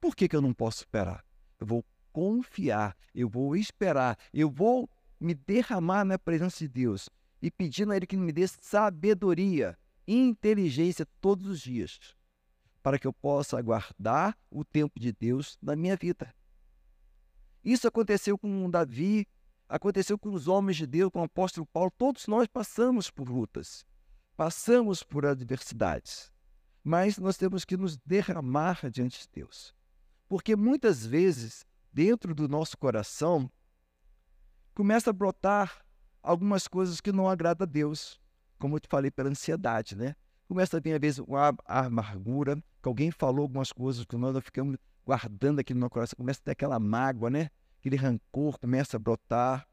por 0.00 0.16
que, 0.16 0.28
que 0.28 0.36
eu 0.36 0.40
não 0.40 0.54
posso 0.54 0.78
superar? 0.78 1.24
Eu 1.58 1.66
vou 1.66 1.84
confiar, 2.12 2.96
eu 3.14 3.28
vou 3.28 3.54
esperar, 3.54 4.18
eu 4.32 4.50
vou 4.50 4.88
me 5.20 5.34
derramar 5.34 6.04
na 6.04 6.18
presença 6.18 6.58
de 6.58 6.68
Deus 6.68 7.08
e 7.42 7.50
pedindo 7.50 7.92
a 7.92 7.96
Ele 7.96 8.06
que 8.06 8.16
me 8.16 8.32
dê 8.32 8.46
sabedoria 8.48 9.78
inteligência 10.06 11.06
todos 11.20 11.46
os 11.46 11.60
dias, 11.60 11.98
para 12.82 12.98
que 12.98 13.06
eu 13.06 13.12
possa 13.12 13.58
aguardar 13.58 14.36
o 14.50 14.64
tempo 14.64 14.98
de 14.98 15.12
Deus 15.12 15.56
na 15.62 15.76
minha 15.76 15.96
vida. 15.96 16.34
Isso 17.62 17.86
aconteceu 17.86 18.38
com 18.38 18.70
Davi, 18.70 19.28
aconteceu 19.68 20.18
com 20.18 20.32
os 20.32 20.48
homens 20.48 20.78
de 20.78 20.86
Deus, 20.86 21.10
com 21.12 21.20
o 21.20 21.24
apóstolo 21.24 21.66
Paulo. 21.66 21.92
Todos 21.96 22.26
nós 22.26 22.48
passamos 22.48 23.10
por 23.10 23.28
lutas, 23.28 23.84
passamos 24.36 25.02
por 25.02 25.26
adversidades, 25.26 26.32
mas 26.82 27.18
nós 27.18 27.36
temos 27.36 27.64
que 27.64 27.76
nos 27.76 27.98
derramar 27.98 28.90
diante 28.90 29.20
de 29.20 29.28
Deus. 29.32 29.74
Porque 30.30 30.56
muitas 30.56 31.04
vezes, 31.04 31.66
dentro 31.92 32.34
do 32.34 32.48
nosso 32.48 32.78
coração, 32.78 33.52
começa 34.74 35.10
a 35.10 35.12
brotar 35.12 35.84
algumas 36.22 36.66
coisas 36.66 37.02
que 37.02 37.12
não 37.12 37.28
agradam 37.28 37.66
a 37.66 37.70
Deus 37.70 38.18
como 38.60 38.76
eu 38.76 38.80
te 38.80 38.88
falei, 38.88 39.10
pela 39.10 39.30
ansiedade, 39.30 39.96
né? 39.96 40.14
Começa 40.46 40.76
a 40.76 40.80
vir, 40.80 40.92
às 40.92 41.00
vezes, 41.00 41.18
uma 41.18 41.56
amargura, 41.64 42.62
que 42.82 42.88
alguém 42.88 43.10
falou 43.10 43.42
algumas 43.42 43.72
coisas 43.72 44.04
que 44.04 44.16
nós 44.16 44.36
ficamos 44.44 44.76
guardando 45.04 45.58
aqui 45.58 45.72
no 45.72 45.80
nosso 45.80 45.90
coração, 45.90 46.16
começa 46.16 46.40
a 46.40 46.44
ter 46.44 46.50
aquela 46.52 46.78
mágoa, 46.78 47.30
né? 47.30 47.50
Aquele 47.80 47.96
rancor 47.96 48.58
começa 48.58 48.96
a 48.98 49.00
brotar, 49.00 49.66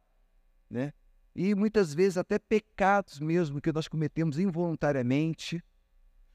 né? 0.70 0.94
E 1.36 1.54
muitas 1.54 1.94
vezes 1.94 2.18
até 2.18 2.40
pecados 2.40 3.20
mesmo 3.20 3.62
que 3.62 3.72
nós 3.72 3.88
cometemos 3.88 4.40
involuntariamente, 4.40 5.62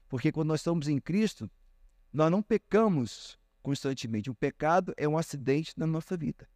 porque 0.07 0.31
quando 0.31 0.49
nós 0.49 0.59
estamos 0.59 0.87
em 0.87 0.99
Cristo, 0.99 1.49
nós 2.13 2.31
não 2.31 2.41
pecamos 2.41 3.37
constantemente. 3.63 4.29
O 4.29 4.35
pecado 4.35 4.93
é 4.97 5.07
um 5.07 5.17
acidente 5.17 5.73
na 5.75 5.87
nossa 5.87 6.15
vida. 6.15 6.47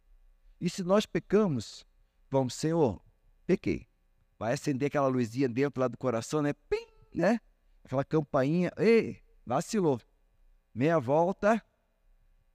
E 0.60 0.70
se 0.70 0.84
nós 0.84 1.06
pecamos, 1.06 1.84
vamos, 2.30 2.54
Senhor, 2.54 3.02
pequei 3.46 3.88
vai 4.38 4.52
acender 4.52 4.86
aquela 4.86 5.08
luzinha 5.08 5.48
dentro 5.48 5.80
lá 5.80 5.88
do 5.88 5.98
coração, 5.98 6.40
né? 6.40 6.52
Pim, 6.70 6.86
né? 7.12 7.40
Aquela 7.84 8.04
campainha, 8.04 8.70
ei, 8.76 9.20
vacilou. 9.44 10.00
Meia 10.72 10.98
volta, 11.00 11.62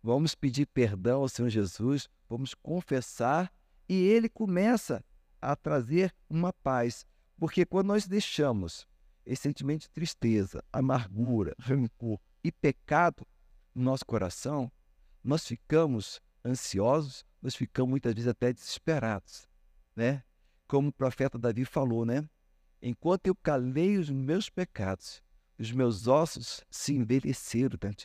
vamos 0.01 0.33
pedir 0.33 0.65
perdão 0.67 1.21
ao 1.21 1.29
Senhor 1.29 1.49
Jesus, 1.49 2.07
vamos 2.29 2.53
confessar 2.53 3.51
e 3.89 3.95
ele 3.95 4.29
começa 4.29 5.03
a 5.41 5.55
trazer 5.55 6.13
uma 6.29 6.53
paz. 6.53 7.05
Porque 7.37 7.65
quando 7.65 7.87
nós 7.87 8.07
deixamos 8.07 8.87
esse 9.25 9.41
sentimento 9.41 9.81
de 9.81 9.89
tristeza, 9.89 10.63
amargura, 10.71 11.53
rancor 11.59 12.19
e 12.43 12.51
pecado 12.51 13.27
no 13.73 13.83
nosso 13.83 14.05
coração, 14.05 14.71
nós 15.23 15.47
ficamos 15.47 16.21
ansiosos, 16.45 17.25
nós 17.41 17.55
ficamos 17.55 17.89
muitas 17.89 18.13
vezes 18.13 18.27
até 18.27 18.51
desesperados, 18.51 19.47
né? 19.95 20.23
como 20.67 20.89
o 20.89 20.93
profeta 20.93 21.37
Davi 21.37 21.65
falou, 21.65 22.05
né? 22.05 22.27
Enquanto 22.81 23.27
eu 23.27 23.35
calei 23.35 23.97
os 23.97 24.09
meus 24.09 24.49
pecados, 24.49 25.21
os 25.57 25.71
meus 25.71 26.07
ossos 26.07 26.63
se 26.69 26.93
envelheceram 26.95 27.77
mim. 27.83 27.95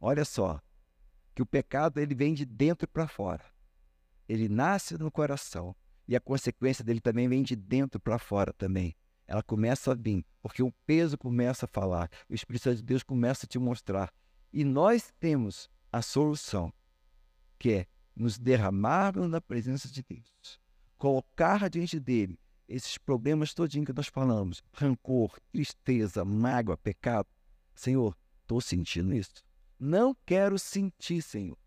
Olha 0.00 0.24
só, 0.24 0.60
que 1.34 1.42
o 1.42 1.46
pecado 1.46 1.98
ele 1.98 2.14
vem 2.14 2.34
de 2.34 2.44
dentro 2.44 2.86
para 2.88 3.08
fora. 3.08 3.44
Ele 4.28 4.48
nasce 4.48 4.96
no 4.96 5.10
coração. 5.10 5.74
E 6.06 6.16
a 6.16 6.20
consequência 6.20 6.84
dele 6.84 7.00
também 7.00 7.28
vem 7.28 7.42
de 7.42 7.54
dentro 7.54 8.00
para 8.00 8.18
fora 8.18 8.52
também. 8.52 8.94
Ela 9.26 9.42
começa 9.42 9.92
a 9.92 9.94
vir, 9.94 10.24
porque 10.40 10.62
o 10.62 10.72
peso 10.84 11.16
começa 11.16 11.64
a 11.64 11.68
falar, 11.68 12.10
o 12.28 12.34
Espírito 12.34 12.64
Santo 12.64 12.76
de 12.76 12.82
Deus 12.82 13.02
começa 13.02 13.46
a 13.46 13.48
te 13.48 13.58
mostrar. 13.58 14.12
E 14.52 14.64
nós 14.64 15.12
temos 15.18 15.70
a 15.90 16.02
solução, 16.02 16.72
que 17.58 17.72
é 17.72 17.86
nos 18.14 18.38
derramarmos 18.38 19.28
na 19.28 19.40
presença 19.40 19.88
de 19.88 20.02
Deus, 20.02 20.60
colocar 20.98 21.70
diante 21.70 21.98
dele 21.98 22.38
esses 22.68 22.98
problemas 22.98 23.54
todinhos 23.54 23.86
que 23.86 23.92
nós 23.92 24.08
falamos, 24.08 24.62
rancor, 24.72 25.38
tristeza, 25.50 26.24
mágoa, 26.24 26.76
pecado. 26.76 27.28
Senhor, 27.74 28.16
estou 28.42 28.60
sentindo 28.60 29.14
isso. 29.14 29.42
Não 29.78 30.16
quero 30.26 30.58
sentir, 30.58 31.22
Senhor. 31.22 31.58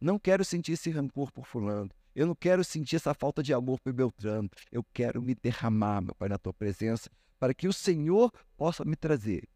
Não 0.00 0.18
quero 0.18 0.44
sentir 0.44 0.72
esse 0.72 0.90
rancor 0.90 1.32
por 1.32 1.46
fulano. 1.46 1.90
Eu 2.14 2.26
não 2.26 2.34
quero 2.34 2.64
sentir 2.64 2.96
essa 2.96 3.14
falta 3.14 3.42
de 3.42 3.52
amor 3.52 3.80
por 3.80 3.92
Beltrano. 3.92 4.50
Eu 4.70 4.84
quero 4.92 5.22
me 5.22 5.34
derramar, 5.34 6.00
meu 6.00 6.14
Pai, 6.14 6.28
na 6.28 6.38
tua 6.38 6.52
presença, 6.52 7.10
para 7.38 7.54
que 7.54 7.68
o 7.68 7.72
Senhor 7.72 8.32
possa 8.56 8.84
me 8.84 8.96
trazer 8.96 9.48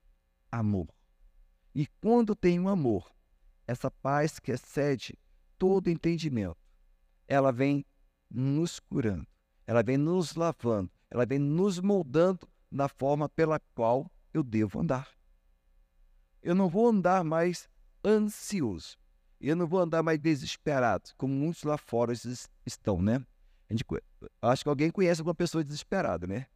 amor. 0.51 0.89
E 1.75 1.87
quando 2.01 2.35
tenho 2.35 2.69
amor, 2.69 3.11
essa 3.67 3.91
paz 3.91 4.39
que 4.39 4.51
excede 4.53 5.19
todo 5.59 5.91
entendimento, 5.91 6.57
ela 7.29 7.53
vem 7.53 7.85
nos 8.29 8.81
curando, 8.81 9.27
ela 9.67 9.83
vem 9.83 9.97
nos 9.97 10.35
lavando, 10.35 10.91
ela 11.11 11.25
vem 11.25 11.39
nos 11.39 11.79
moldando 11.79 12.49
na 12.71 12.89
forma 12.89 13.29
pela 13.29 13.61
qual 13.75 14.11
eu 14.33 14.43
devo 14.43 14.81
andar. 14.81 15.09
Eu 16.43 16.55
não 16.55 16.69
vou 16.69 16.89
andar 16.89 17.23
mais 17.23 17.69
ansioso. 18.05 18.99
Eu 19.41 19.57
não 19.57 19.67
vou 19.67 19.81
andar 19.81 20.03
mais 20.03 20.19
desesperado, 20.19 21.11
como 21.17 21.33
muitos 21.33 21.63
lá 21.63 21.79
fora 21.79 22.13
estão, 22.67 23.01
né? 23.01 23.25
Gente, 23.71 23.85
acho 24.43 24.63
que 24.63 24.69
alguém 24.69 24.91
conhece 24.91 25.21
alguma 25.21 25.35
pessoa 25.35 25.65
desesperada, 25.65 26.27
né? 26.27 26.47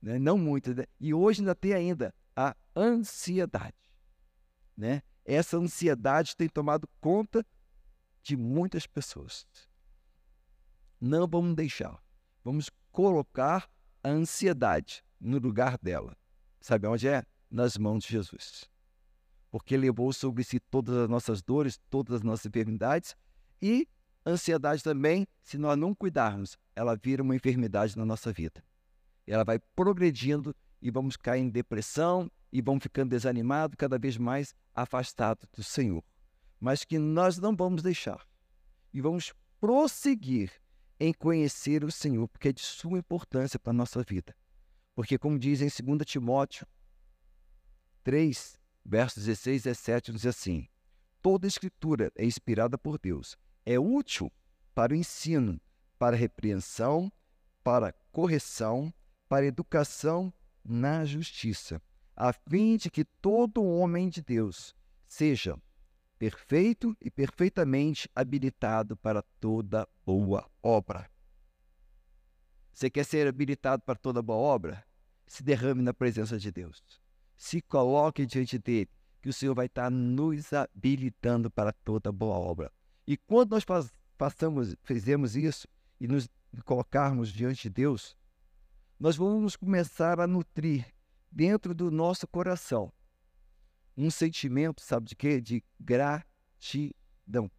né? 0.00 0.18
Não 0.18 0.38
muito, 0.38 0.74
né? 0.74 0.84
E 0.98 1.12
hoje 1.12 1.40
ainda 1.40 1.54
tem 1.54 1.74
ainda 1.74 2.14
a 2.34 2.56
ansiedade, 2.74 3.74
né? 4.80 5.02
Essa 5.24 5.56
ansiedade 5.56 6.36
tem 6.36 6.48
tomado 6.48 6.88
conta 7.00 7.46
de 8.22 8.36
muitas 8.36 8.86
pessoas. 8.86 9.46
Não 11.00 11.26
vamos 11.26 11.54
deixar. 11.54 12.02
Vamos 12.42 12.70
colocar 12.90 13.70
a 14.02 14.08
ansiedade 14.08 15.04
no 15.20 15.38
lugar 15.38 15.78
dela. 15.78 16.16
Sabe 16.60 16.86
onde 16.86 17.06
é? 17.06 17.24
Nas 17.50 17.76
mãos 17.76 18.04
de 18.04 18.10
Jesus 18.10 18.70
porque 19.50 19.76
levou 19.76 20.12
sobre 20.12 20.44
si 20.44 20.60
todas 20.60 20.96
as 20.96 21.08
nossas 21.08 21.42
dores, 21.42 21.78
todas 21.90 22.16
as 22.16 22.22
nossas 22.22 22.46
enfermidades 22.46 23.16
e 23.60 23.86
ansiedade 24.24 24.82
também, 24.82 25.26
se 25.42 25.58
nós 25.58 25.76
não 25.76 25.94
cuidarmos, 25.94 26.56
ela 26.74 26.94
vira 26.94 27.22
uma 27.22 27.34
enfermidade 27.34 27.98
na 27.98 28.04
nossa 28.04 28.32
vida. 28.32 28.62
Ela 29.26 29.44
vai 29.44 29.58
progredindo 29.74 30.54
e 30.80 30.90
vamos 30.90 31.16
cair 31.16 31.40
em 31.40 31.50
depressão 31.50 32.30
e 32.52 32.60
vamos 32.60 32.82
ficando 32.82 33.10
desanimados, 33.10 33.76
cada 33.76 33.98
vez 33.98 34.16
mais 34.16 34.54
afastados 34.74 35.48
do 35.54 35.62
Senhor. 35.62 36.02
Mas 36.58 36.84
que 36.84 36.98
nós 36.98 37.38
não 37.38 37.54
vamos 37.54 37.82
deixar 37.82 38.26
e 38.92 39.00
vamos 39.00 39.32
prosseguir 39.60 40.52
em 40.98 41.12
conhecer 41.12 41.84
o 41.84 41.90
Senhor, 41.90 42.28
porque 42.28 42.48
é 42.48 42.52
de 42.52 42.60
suma 42.60 42.98
importância 42.98 43.58
para 43.58 43.70
a 43.70 43.74
nossa 43.74 44.02
vida. 44.02 44.36
Porque, 44.94 45.16
como 45.16 45.38
diz 45.38 45.60
em 45.60 45.68
2 45.68 46.04
Timóteo 46.04 46.66
3, 48.02 48.58
versos 48.84 49.24
16 49.24 49.62
e 49.62 49.64
17 49.64 50.12
diz 50.12 50.26
assim: 50.26 50.68
Toda 51.22 51.46
escritura 51.46 52.12
é 52.16 52.24
inspirada 52.24 52.76
por 52.76 52.98
Deus, 52.98 53.36
é 53.64 53.78
útil 53.78 54.30
para 54.74 54.92
o 54.92 54.96
ensino, 54.96 55.60
para 55.98 56.16
a 56.16 56.18
repreensão, 56.18 57.10
para 57.62 57.88
a 57.88 57.92
correção, 58.12 58.92
para 59.28 59.44
a 59.44 59.48
educação 59.48 60.32
na 60.64 61.04
justiça, 61.04 61.80
a 62.28 62.32
fim 62.32 62.76
de 62.76 62.90
que 62.90 63.04
todo 63.04 63.64
homem 63.64 64.08
de 64.08 64.22
Deus 64.22 64.74
seja 65.06 65.56
perfeito 66.18 66.96
e 67.00 67.10
perfeitamente 67.10 68.08
habilitado 68.14 68.96
para 68.96 69.22
toda 69.40 69.88
boa 70.04 70.48
obra. 70.62 71.10
Você 72.72 72.90
quer 72.90 73.04
ser 73.04 73.26
habilitado 73.26 73.82
para 73.82 73.98
toda 73.98 74.22
boa 74.22 74.38
obra? 74.38 74.84
Se 75.26 75.42
derrame 75.42 75.82
na 75.82 75.94
presença 75.94 76.38
de 76.38 76.50
Deus 76.50 76.82
se 77.40 77.62
coloque 77.62 78.26
diante 78.26 78.58
dele, 78.58 78.90
que 79.22 79.30
o 79.30 79.32
Senhor 79.32 79.54
vai 79.54 79.64
estar 79.64 79.90
nos 79.90 80.52
habilitando 80.52 81.50
para 81.50 81.72
toda 81.72 82.12
boa 82.12 82.36
obra. 82.36 82.70
E 83.06 83.16
quando 83.16 83.52
nós 83.52 83.64
passamos, 84.18 84.76
fizemos 84.82 85.34
isso 85.34 85.66
e 85.98 86.06
nos 86.06 86.28
colocarmos 86.66 87.32
diante 87.32 87.62
de 87.62 87.70
Deus, 87.70 88.14
nós 88.98 89.16
vamos 89.16 89.56
começar 89.56 90.20
a 90.20 90.26
nutrir 90.26 90.84
dentro 91.30 91.74
do 91.74 91.90
nosso 91.90 92.26
coração 92.26 92.92
um 93.96 94.10
sentimento, 94.10 94.82
sabe 94.82 95.06
de 95.06 95.16
quê? 95.16 95.40
De 95.40 95.62
gratidão. 95.78 97.50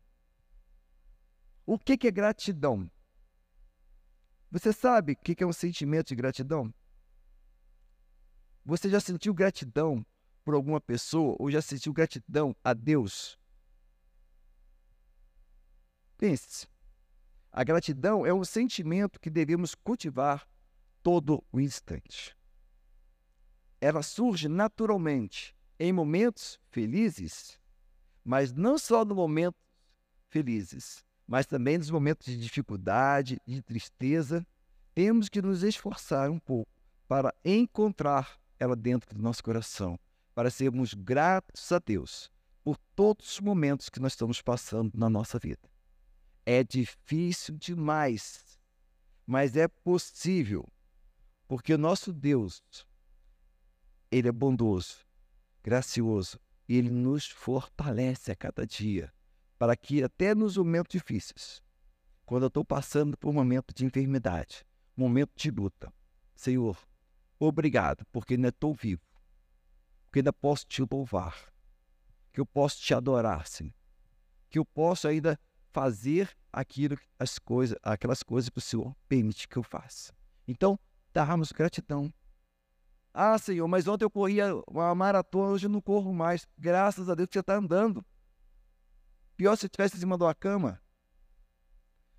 O 1.65 1.77
que 1.77 2.07
é 2.07 2.11
gratidão? 2.11 2.89
Você 4.49 4.73
sabe 4.73 5.13
o 5.13 5.15
que 5.15 5.43
é 5.43 5.47
um 5.47 5.53
sentimento 5.53 6.07
de 6.07 6.15
gratidão? 6.15 6.73
Você 8.65 8.89
já 8.89 8.99
sentiu 8.99 9.33
gratidão 9.33 10.05
por 10.43 10.53
alguma 10.53 10.81
pessoa 10.81 11.35
ou 11.39 11.49
já 11.49 11.61
sentiu 11.61 11.93
gratidão 11.93 12.55
a 12.63 12.73
Deus? 12.73 13.39
Pense. 16.17 16.67
A 17.51 17.63
gratidão 17.63 18.25
é 18.25 18.33
um 18.33 18.43
sentimento 18.43 19.19
que 19.19 19.29
devemos 19.29 19.75
cultivar 19.75 20.47
todo 21.01 21.43
o 21.51 21.59
instante. 21.59 22.35
Ela 23.81 24.03
surge 24.03 24.47
naturalmente 24.47 25.55
em 25.79 25.91
momentos 25.91 26.59
felizes, 26.69 27.59
mas 28.23 28.53
não 28.53 28.77
só 28.77 29.03
no 29.03 29.15
momentos 29.15 29.59
felizes, 30.29 31.03
mas 31.27 31.47
também 31.47 31.79
nos 31.79 31.89
momentos 31.89 32.27
de 32.27 32.37
dificuldade, 32.37 33.41
de 33.47 33.61
tristeza. 33.63 34.45
Temos 34.93 35.27
que 35.27 35.41
nos 35.41 35.63
esforçar 35.63 36.29
um 36.29 36.37
pouco 36.37 36.71
para 37.07 37.33
encontrar 37.43 38.39
ela 38.59 38.75
dentro 38.75 39.15
do 39.15 39.21
nosso 39.21 39.43
coração, 39.43 39.99
para 40.35 40.51
sermos 40.51 40.93
gratos 40.93 41.71
a 41.71 41.79
Deus 41.79 42.31
por 42.63 42.77
todos 42.95 43.33
os 43.33 43.39
momentos 43.39 43.89
que 43.89 43.99
nós 43.99 44.13
estamos 44.13 44.41
passando 44.41 44.91
na 44.95 45.09
nossa 45.09 45.39
vida. 45.39 45.69
É 46.45 46.63
difícil 46.63 47.57
demais, 47.57 48.59
mas 49.25 49.55
é 49.55 49.67
possível, 49.67 50.67
porque 51.47 51.73
o 51.73 51.77
nosso 51.77 52.13
Deus, 52.13 52.61
Ele 54.11 54.27
é 54.27 54.31
bondoso, 54.31 55.05
gracioso, 55.63 56.39
e 56.67 56.77
Ele 56.77 56.89
nos 56.89 57.27
fortalece 57.27 58.31
a 58.31 58.35
cada 58.35 58.67
dia, 58.67 59.11
para 59.57 59.75
que 59.75 60.03
até 60.03 60.35
nos 60.35 60.57
momentos 60.57 60.91
difíceis, 60.91 61.61
quando 62.25 62.43
eu 62.43 62.47
estou 62.47 62.65
passando 62.65 63.17
por 63.17 63.29
um 63.29 63.33
momento 63.33 63.73
de 63.73 63.85
enfermidade, 63.85 64.65
momento 64.95 65.31
de 65.35 65.49
luta, 65.49 65.91
Senhor, 66.35 66.77
Obrigado, 67.43 68.05
porque 68.11 68.35
ainda 68.35 68.49
estou 68.49 68.71
vivo. 68.71 69.01
Porque 70.05 70.19
ainda 70.19 70.31
posso 70.31 70.63
te 70.67 70.83
louvar. 70.83 71.51
Que 72.31 72.39
eu 72.39 72.45
posso 72.45 72.79
te 72.79 72.93
adorar, 72.93 73.47
Senhor. 73.47 73.73
Que 74.47 74.59
eu 74.59 74.65
posso 74.65 75.07
ainda 75.07 75.39
fazer 75.71 76.29
aquilo, 76.53 76.95
as 77.17 77.39
coisas, 77.39 77.75
aquelas 77.81 78.21
coisas 78.21 78.47
que 78.47 78.59
o 78.59 78.61
Senhor 78.61 78.95
permite 79.09 79.47
que 79.47 79.57
eu 79.57 79.63
faça. 79.63 80.13
Então, 80.47 80.79
darmos 81.11 81.51
gratidão. 81.51 82.13
Ah, 83.13 83.37
Senhor, 83.37 83.67
mas 83.67 83.87
ontem 83.87 84.05
eu 84.05 84.09
corria 84.09 84.55
uma 84.67 84.95
maratona, 84.95 85.51
hoje 85.51 85.65
eu 85.65 85.69
não 85.69 85.81
corro 85.81 86.13
mais. 86.13 86.47
Graças 86.57 87.09
a 87.09 87.15
Deus 87.15 87.27
que 87.27 87.33
você 87.33 87.39
está 87.39 87.55
andando. 87.55 88.05
Pior 89.35 89.55
se 89.55 89.65
estivesse 89.65 89.97
em 89.97 89.99
cima 89.99 90.17
de 90.17 90.23
uma 90.23 90.35
cama. 90.35 90.81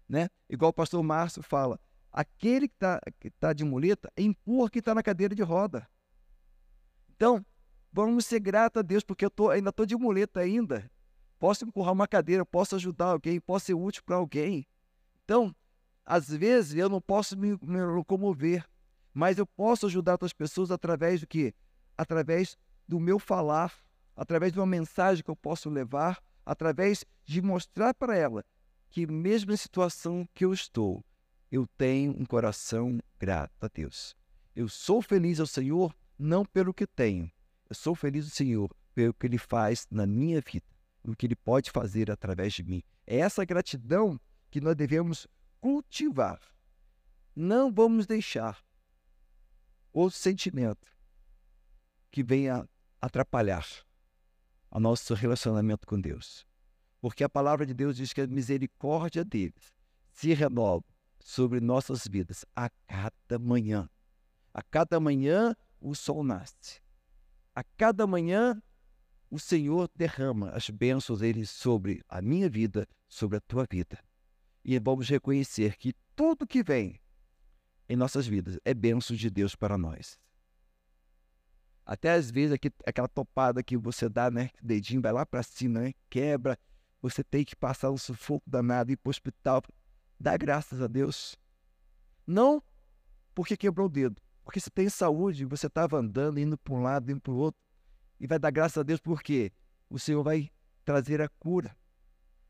Né? 0.09 0.29
Igual 0.49 0.71
o 0.71 0.75
pastor 0.75 1.03
Márcio 1.03 1.43
fala, 1.43 1.81
aquele 2.13 2.69
que 2.69 2.75
está 2.75 3.01
que 3.19 3.31
tá 3.31 3.53
de 3.55 3.65
muleta 3.65 4.13
empurra 4.17 4.69
quem 4.69 4.81
está 4.81 4.95
na 4.95 5.03
cadeira 5.03 5.35
de 5.35 5.43
roda. 5.43 5.89
Então, 7.17 7.45
vamos 7.91 8.27
ser 8.27 8.41
gratos 8.41 8.81
a 8.81 8.83
Deus, 8.83 9.03
porque 9.03 9.25
eu 9.25 9.31
tô, 9.31 9.49
ainda 9.49 9.71
estou 9.71 9.87
de 9.87 9.97
muleta 9.97 10.41
ainda. 10.41 10.91
Posso 11.39 11.65
empurrar 11.65 11.93
uma 11.93 12.07
cadeira, 12.07 12.45
posso 12.45 12.77
ajudar 12.77 13.07
alguém, 13.07 13.41
posso 13.41 13.67
ser 13.67 13.75
útil 13.75 14.03
para 14.05 14.17
alguém. 14.17 14.67
Então, 15.25 15.55
às 16.05 16.29
vezes 16.29 16.75
eu 16.75 16.89
não 16.89 17.01
posso 17.01 17.37
me, 17.39 17.57
me 17.63 17.83
locomover, 17.85 18.69
mas 19.13 19.39
eu 19.39 19.47
posso 19.47 19.87
ajudar 19.87 20.13
outras 20.13 20.33
pessoas 20.33 20.71
através 20.71 21.21
do 21.21 21.27
que? 21.27 21.55
Através 21.97 22.57
do 22.89 22.99
meu 22.99 23.19
falar, 23.19 23.73
através 24.17 24.53
de 24.53 24.59
uma 24.59 24.67
mensagem 24.67 25.23
que 25.23 25.31
eu 25.31 25.37
posso 25.37 25.69
levar, 25.69 26.23
através 26.45 27.05
de 27.25 27.41
mostrar 27.41 27.95
para 27.95 28.17
ela 28.17 28.45
que 28.91 29.07
mesmo 29.07 29.53
em 29.53 29.57
situação 29.57 30.29
que 30.35 30.45
eu 30.45 30.53
estou, 30.53 31.05
eu 31.51 31.67
tenho 31.79 32.13
um 32.19 32.25
coração 32.25 32.99
grato 33.19 33.53
a 33.61 33.69
Deus. 33.69 34.17
Eu 34.55 34.69
sou 34.69 35.01
feliz 35.01 35.41
ao 35.41 35.47
Senhor 35.47 35.95
não 36.19 36.45
pelo 36.45 36.75
que 36.75 36.87
tenho. 36.87 37.31
Eu 37.69 37.75
sou 37.75 37.95
feliz 37.95 38.25
ao 38.25 38.31
Senhor 38.31 38.71
pelo 38.95 39.15
que 39.15 39.27
Ele 39.27 39.39
faz 39.39 39.87
na 39.91 40.07
minha 40.07 40.41
vida, 40.41 40.67
o 41.05 41.17
que 41.17 41.27
Ele 41.27 41.37
pode 41.37 41.71
fazer 41.71 42.11
através 42.11 42.53
de 42.53 42.63
mim. 42.63 42.83
É 43.07 43.19
essa 43.19 43.45
gratidão 43.45 44.21
que 44.51 44.61
nós 44.61 44.77
devemos 44.77 45.27
cultivar. 45.61 46.41
não 47.35 47.73
vamos 47.73 48.07
deixar 48.07 48.63
outro 49.93 50.19
sentimento 50.19 50.89
que 52.11 52.23
venha 52.23 52.69
atrapalhar 53.01 53.67
o 54.71 54.81
nosso 54.81 55.15
relacionamento 55.15 55.87
com 55.87 56.01
Deus. 56.01 56.47
Porque 57.01 57.25
a 57.25 57.29
palavra 57.29 57.67
de 57.67 57.75
Deus 57.75 57.97
diz 57.97 58.13
que 58.13 58.21
a 58.21 58.27
misericórdia 58.27 59.25
deles 59.25 59.73
se 60.13 60.33
renova 60.33 60.85
sobre 61.21 61.61
nossas 61.61 62.07
vidas 62.07 62.45
a 62.55 62.71
cada 62.87 63.39
manhã. 63.39 63.89
A 64.55 64.63
cada 64.63 65.01
manhã 65.01 65.55
o 65.81 65.95
sol 65.95 66.23
nasce. 66.23 66.81
A 67.55 67.65
cada 67.77 68.07
manhã 68.07 68.63
o 69.31 69.39
Senhor 69.39 69.91
derrama 69.97 70.51
as 70.51 70.69
bênçãos 70.71 71.21
dele 71.21 71.47
sobre 71.47 72.03
a 72.09 72.21
minha 72.21 72.49
vida, 72.49 72.87
sobre 73.09 73.39
a 73.39 73.41
tua 73.41 73.67
vida. 73.69 73.99
E 74.65 74.79
vamos 74.79 75.09
reconhecer 75.09 75.77
que 75.77 75.95
tudo 76.15 76.47
que 76.47 76.63
vem 76.63 77.01
em 77.89 77.97
nossas 77.97 78.27
vidas 78.27 78.59
é 78.65 78.73
bênção 78.73 79.15
de 79.17 79.29
Deus 79.29 79.55
para 79.55 79.77
nós. 79.77 80.19
Até 81.85 82.13
às 82.13 82.31
vezes 82.31 82.53
aqui, 82.53 82.71
aquela 82.87 83.09
topada 83.09 83.63
que 83.63 83.77
você 83.77 84.09
dá, 84.09 84.31
né? 84.31 84.51
Dedinho 84.63 85.03
vai 85.03 85.13
lá 85.13 85.27
para 85.27 85.43
cima, 85.43 85.81
né? 85.81 85.93
Quebra. 86.09 86.59
Você 87.01 87.25
tem 87.25 87.45
que 87.45 87.57
passar 87.57 87.91
um 87.91 87.99
sufoco 87.99 88.49
danado 88.49 88.91
e 88.91 88.95
ir 88.95 88.97
para 88.97 89.09
o 89.09 89.11
hospital. 89.11 89.63
Dá 90.19 90.37
graças 90.37 90.81
a 90.81 90.87
Deus. 90.87 91.37
Não 92.27 92.63
porque 93.35 93.57
quebrou 93.57 93.87
o 93.87 93.91
dedo. 93.91 94.21
Porque 94.45 94.61
você 94.61 94.71
tem 94.71 94.89
saúde, 94.89 95.45
você 95.45 95.67
estava 95.67 95.99
andando, 95.99 96.39
indo 96.39 96.57
para 96.57 96.75
um 96.75 96.83
lado, 96.83 97.11
indo 97.11 97.21
para 97.21 97.33
o 97.33 97.37
outro. 97.37 97.61
E 98.19 98.27
vai 98.27 98.39
dar 98.39 98.51
graças 98.51 98.79
a 98.79 98.83
Deus 98.83 99.01
porque 99.01 99.53
o 99.91 99.99
Senhor 99.99 100.23
vai 100.23 100.51
trazer 100.85 101.21
a 101.21 101.29
cura. 101.29 101.77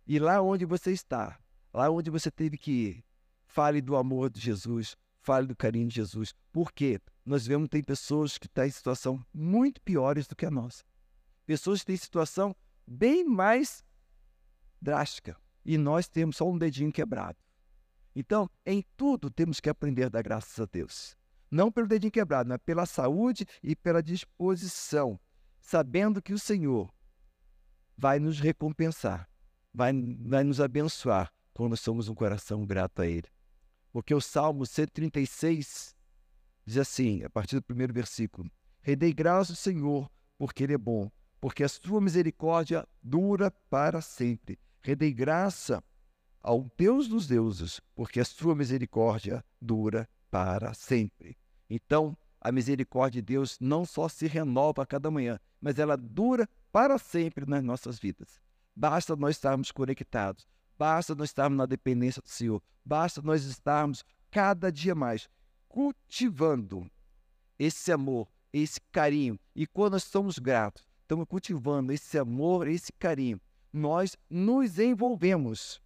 E 0.06 0.18
lá 0.18 0.42
onde 0.42 0.64
você 0.64 0.92
está, 0.92 1.38
lá 1.72 1.90
onde 1.90 2.10
você 2.10 2.30
teve 2.30 2.58
que 2.58 2.70
ir, 2.70 3.04
fale 3.46 3.80
do 3.80 3.96
amor 3.96 4.30
de 4.30 4.40
Jesus, 4.40 4.96
fale 5.22 5.46
do 5.46 5.56
carinho 5.56 5.88
de 5.88 5.94
Jesus. 5.94 6.34
Porque 6.52 7.00
nós 7.24 7.46
vemos 7.46 7.66
que 7.66 7.70
tem 7.72 7.82
pessoas 7.82 8.36
que 8.36 8.46
estão 8.46 8.64
em 8.64 8.70
situação 8.70 9.24
muito 9.32 9.80
piores 9.80 10.26
do 10.26 10.36
que 10.36 10.44
a 10.44 10.50
nossa. 10.50 10.84
Pessoas 11.46 11.80
que 11.80 11.86
têm 11.86 11.96
situação 11.96 12.54
bem 12.86 13.24
mais 13.24 13.84
drástica. 14.80 15.36
E 15.64 15.78
nós 15.78 16.08
temos 16.08 16.36
só 16.36 16.50
um 16.50 16.58
dedinho 16.58 16.92
quebrado. 16.92 17.38
Então, 18.14 18.50
em 18.66 18.84
tudo 18.96 19.30
temos 19.30 19.60
que 19.60 19.70
aprender 19.70 20.04
a 20.04 20.08
dar 20.08 20.22
graças 20.22 20.58
a 20.60 20.66
Deus. 20.70 21.16
Não 21.50 21.70
pelo 21.70 21.86
dedinho 21.86 22.12
quebrado, 22.12 22.48
mas 22.48 22.58
pela 22.64 22.84
saúde 22.84 23.46
e 23.62 23.76
pela 23.76 24.02
disposição. 24.02 25.18
Sabendo 25.60 26.20
que 26.20 26.32
o 26.32 26.38
Senhor 26.38 26.92
vai 27.96 28.18
nos 28.18 28.40
recompensar, 28.40 29.28
vai, 29.72 29.92
vai 30.20 30.42
nos 30.42 30.60
abençoar 30.60 31.32
quando 31.54 31.76
somos 31.76 32.08
um 32.08 32.14
coração 32.14 32.66
grato 32.66 33.02
a 33.02 33.06
Ele. 33.06 33.28
Porque 33.92 34.14
o 34.14 34.20
Salmo 34.20 34.64
136 34.64 35.94
diz 36.64 36.76
assim, 36.78 37.22
a 37.22 37.30
partir 37.30 37.56
do 37.56 37.62
primeiro 37.62 37.92
versículo: 37.92 38.50
Rendei 38.80 39.12
graças 39.12 39.50
ao 39.50 39.56
Senhor, 39.56 40.10
porque 40.38 40.64
Ele 40.64 40.74
é 40.74 40.78
bom, 40.78 41.10
porque 41.40 41.62
a 41.62 41.68
sua 41.68 42.00
misericórdia 42.00 42.88
dura 43.02 43.50
para 43.68 44.00
sempre. 44.00 44.58
Rendei 44.82 45.12
graça 45.12 45.84
ao 46.42 46.68
Deus 46.76 47.06
dos 47.06 47.26
deuses, 47.26 47.80
porque 47.94 48.18
a 48.18 48.24
sua 48.24 48.54
misericórdia 48.54 49.44
dura 49.60 50.08
para 50.30 50.74
sempre. 50.74 51.36
Então, 51.70 52.16
a 52.40 52.50
misericórdia 52.50 53.22
de 53.22 53.26
Deus 53.34 53.58
não 53.60 53.84
só 53.84 54.08
se 54.08 54.26
renova 54.26 54.82
a 54.82 54.86
cada 54.86 55.10
manhã, 55.10 55.38
mas 55.60 55.78
ela 55.78 55.96
dura 55.96 56.48
para 56.72 56.98
sempre 56.98 57.46
nas 57.46 57.62
nossas 57.62 57.98
vidas. 57.98 58.40
Basta 58.74 59.14
nós 59.14 59.36
estarmos 59.36 59.70
conectados, 59.70 60.48
Basta 60.78 61.14
nós 61.14 61.30
estarmos 61.30 61.56
na 61.56 61.66
dependência 61.66 62.20
do 62.22 62.28
Senhor. 62.28 62.62
Basta 62.84 63.22
nós 63.22 63.44
estarmos 63.44 64.04
cada 64.30 64.70
dia 64.72 64.94
mais 64.94 65.28
cultivando 65.68 66.90
esse 67.58 67.92
amor, 67.92 68.28
esse 68.52 68.80
carinho. 68.90 69.38
E 69.54 69.66
quando 69.66 69.92
nós 69.92 70.04
estamos 70.04 70.38
gratos, 70.38 70.84
estamos 71.02 71.26
cultivando 71.26 71.92
esse 71.92 72.18
amor, 72.18 72.66
esse 72.68 72.92
carinho, 72.92 73.40
nós 73.72 74.16
nos 74.28 74.78
envolvemos 74.78 75.80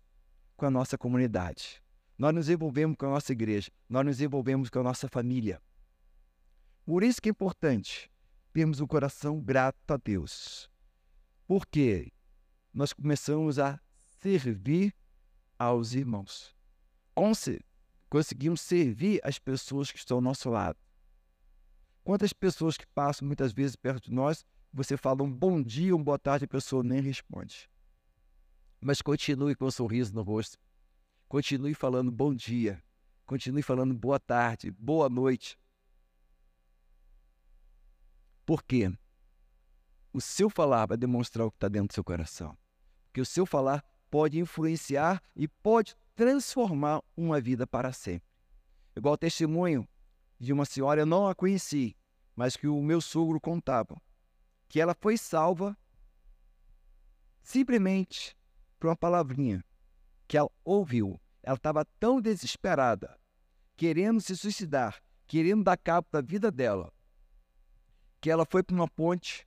com 0.56 0.66
a 0.66 0.70
nossa 0.70 0.96
comunidade. 0.96 1.82
Nós 2.18 2.34
nos 2.34 2.48
envolvemos 2.48 2.96
com 2.96 3.06
a 3.06 3.10
nossa 3.10 3.32
igreja. 3.32 3.70
Nós 3.88 4.04
nos 4.04 4.20
envolvemos 4.20 4.70
com 4.70 4.80
a 4.80 4.82
nossa 4.82 5.08
família. 5.08 5.60
Por 6.84 7.02
isso 7.02 7.20
que 7.20 7.28
é 7.28 7.30
importante 7.30 8.10
termos 8.52 8.80
um 8.80 8.86
coração 8.86 9.38
grato 9.38 9.92
a 9.92 9.98
Deus. 9.98 10.70
Porque 11.46 12.10
nós 12.72 12.92
começamos 12.92 13.58
a 13.58 13.78
servir 14.26 14.94
aos 15.58 15.94
irmãos. 15.94 16.54
Conseguimos 18.08 18.60
servir 18.60 19.20
as 19.24 19.38
pessoas 19.38 19.90
que 19.90 19.98
estão 19.98 20.18
ao 20.18 20.20
nosso 20.20 20.50
lado. 20.50 20.78
Quantas 22.04 22.32
pessoas 22.32 22.76
que 22.76 22.86
passam 22.86 23.26
muitas 23.26 23.52
vezes 23.52 23.74
perto 23.74 24.04
de 24.04 24.12
nós, 24.12 24.44
você 24.72 24.96
fala 24.96 25.22
um 25.22 25.32
bom 25.32 25.62
dia, 25.62 25.96
um 25.96 26.02
boa 26.02 26.18
tarde, 26.18 26.44
a 26.44 26.48
pessoa 26.48 26.82
nem 26.82 27.00
responde. 27.00 27.68
Mas 28.80 29.02
continue 29.02 29.54
com 29.56 29.66
um 29.66 29.70
sorriso 29.70 30.14
no 30.14 30.22
rosto. 30.22 30.58
Continue 31.28 31.74
falando 31.74 32.12
bom 32.12 32.34
dia. 32.34 32.82
Continue 33.24 33.62
falando 33.62 33.92
boa 33.94 34.20
tarde, 34.20 34.70
boa 34.70 35.08
noite. 35.08 35.58
Por 38.44 38.62
quê? 38.62 38.92
O 40.12 40.20
seu 40.20 40.48
falar 40.48 40.86
vai 40.86 40.96
demonstrar 40.96 41.46
o 41.46 41.50
que 41.50 41.56
está 41.56 41.68
dentro 41.68 41.88
do 41.88 41.94
seu 41.94 42.04
coração. 42.04 42.56
Porque 43.06 43.20
o 43.20 43.26
seu 43.26 43.44
falar 43.44 43.84
pode 44.10 44.38
influenciar 44.38 45.22
e 45.34 45.46
pode 45.46 45.96
transformar 46.14 47.02
uma 47.16 47.40
vida 47.40 47.66
para 47.66 47.92
sempre. 47.92 48.28
Igual 48.94 49.14
o 49.14 49.18
testemunho 49.18 49.86
de 50.38 50.52
uma 50.52 50.64
senhora, 50.64 51.02
eu 51.02 51.06
não 51.06 51.28
a 51.28 51.34
conheci, 51.34 51.96
mas 52.34 52.56
que 52.56 52.66
o 52.66 52.82
meu 52.82 53.00
sogro 53.00 53.40
contava, 53.40 54.00
que 54.68 54.80
ela 54.80 54.94
foi 54.94 55.16
salva 55.16 55.76
simplesmente 57.42 58.36
por 58.78 58.88
uma 58.88 58.96
palavrinha 58.96 59.64
que 60.26 60.36
ela 60.36 60.50
ouviu. 60.64 61.20
Ela 61.42 61.56
estava 61.56 61.84
tão 62.00 62.20
desesperada, 62.20 63.18
querendo 63.76 64.20
se 64.20 64.36
suicidar, 64.36 65.00
querendo 65.26 65.62
dar 65.62 65.76
cabo 65.76 66.08
da 66.10 66.20
vida 66.20 66.50
dela, 66.50 66.92
que 68.20 68.30
ela 68.30 68.44
foi 68.44 68.62
para 68.62 68.74
uma 68.74 68.88
ponte 68.88 69.46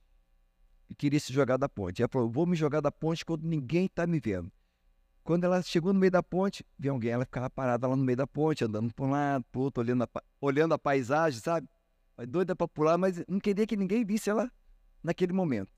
e 0.90 0.94
queria 0.94 1.20
se 1.20 1.32
jogar 1.32 1.56
da 1.56 1.68
ponte. 1.68 2.02
Ela 2.02 2.08
falou: 2.08 2.28
Vou 2.28 2.44
me 2.44 2.56
jogar 2.56 2.80
da 2.80 2.90
ponte 2.90 3.24
quando 3.24 3.44
ninguém 3.44 3.86
está 3.86 4.06
me 4.06 4.18
vendo. 4.18 4.50
Quando 5.22 5.44
ela 5.44 5.62
chegou 5.62 5.92
no 5.92 6.00
meio 6.00 6.10
da 6.10 6.22
ponte, 6.22 6.66
viu 6.76 6.92
alguém, 6.92 7.12
ela 7.12 7.24
ficava 7.24 7.48
parada 7.48 7.86
lá 7.86 7.94
no 7.94 8.02
meio 8.02 8.16
da 8.16 8.26
ponte, 8.26 8.64
andando 8.64 8.92
para 8.92 9.04
um 9.04 9.10
lado, 9.10 9.44
para 9.52 9.60
outro, 9.60 9.82
olhando 9.82 10.02
a, 10.02 10.08
olhando 10.40 10.74
a 10.74 10.78
paisagem, 10.78 11.40
sabe? 11.40 11.68
Doida 12.28 12.56
para 12.56 12.66
pular, 12.66 12.98
mas 12.98 13.22
não 13.28 13.38
queria 13.38 13.66
que 13.66 13.76
ninguém 13.76 14.04
visse 14.04 14.28
ela 14.28 14.50
naquele 15.02 15.32
momento. 15.32 15.70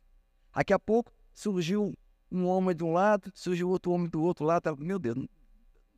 Daqui 0.55 0.73
a 0.73 0.79
pouco 0.79 1.13
surgiu 1.35 1.93
um 2.31 2.47
homem 2.47 2.75
de 2.75 2.83
um 2.83 2.93
lado, 2.93 3.31
surgiu 3.35 3.69
outro 3.69 3.93
homem 3.93 4.09
do 4.09 4.23
outro 4.23 4.45
lado. 4.45 4.77
Meu 4.79 4.99
Deus, 4.99 5.19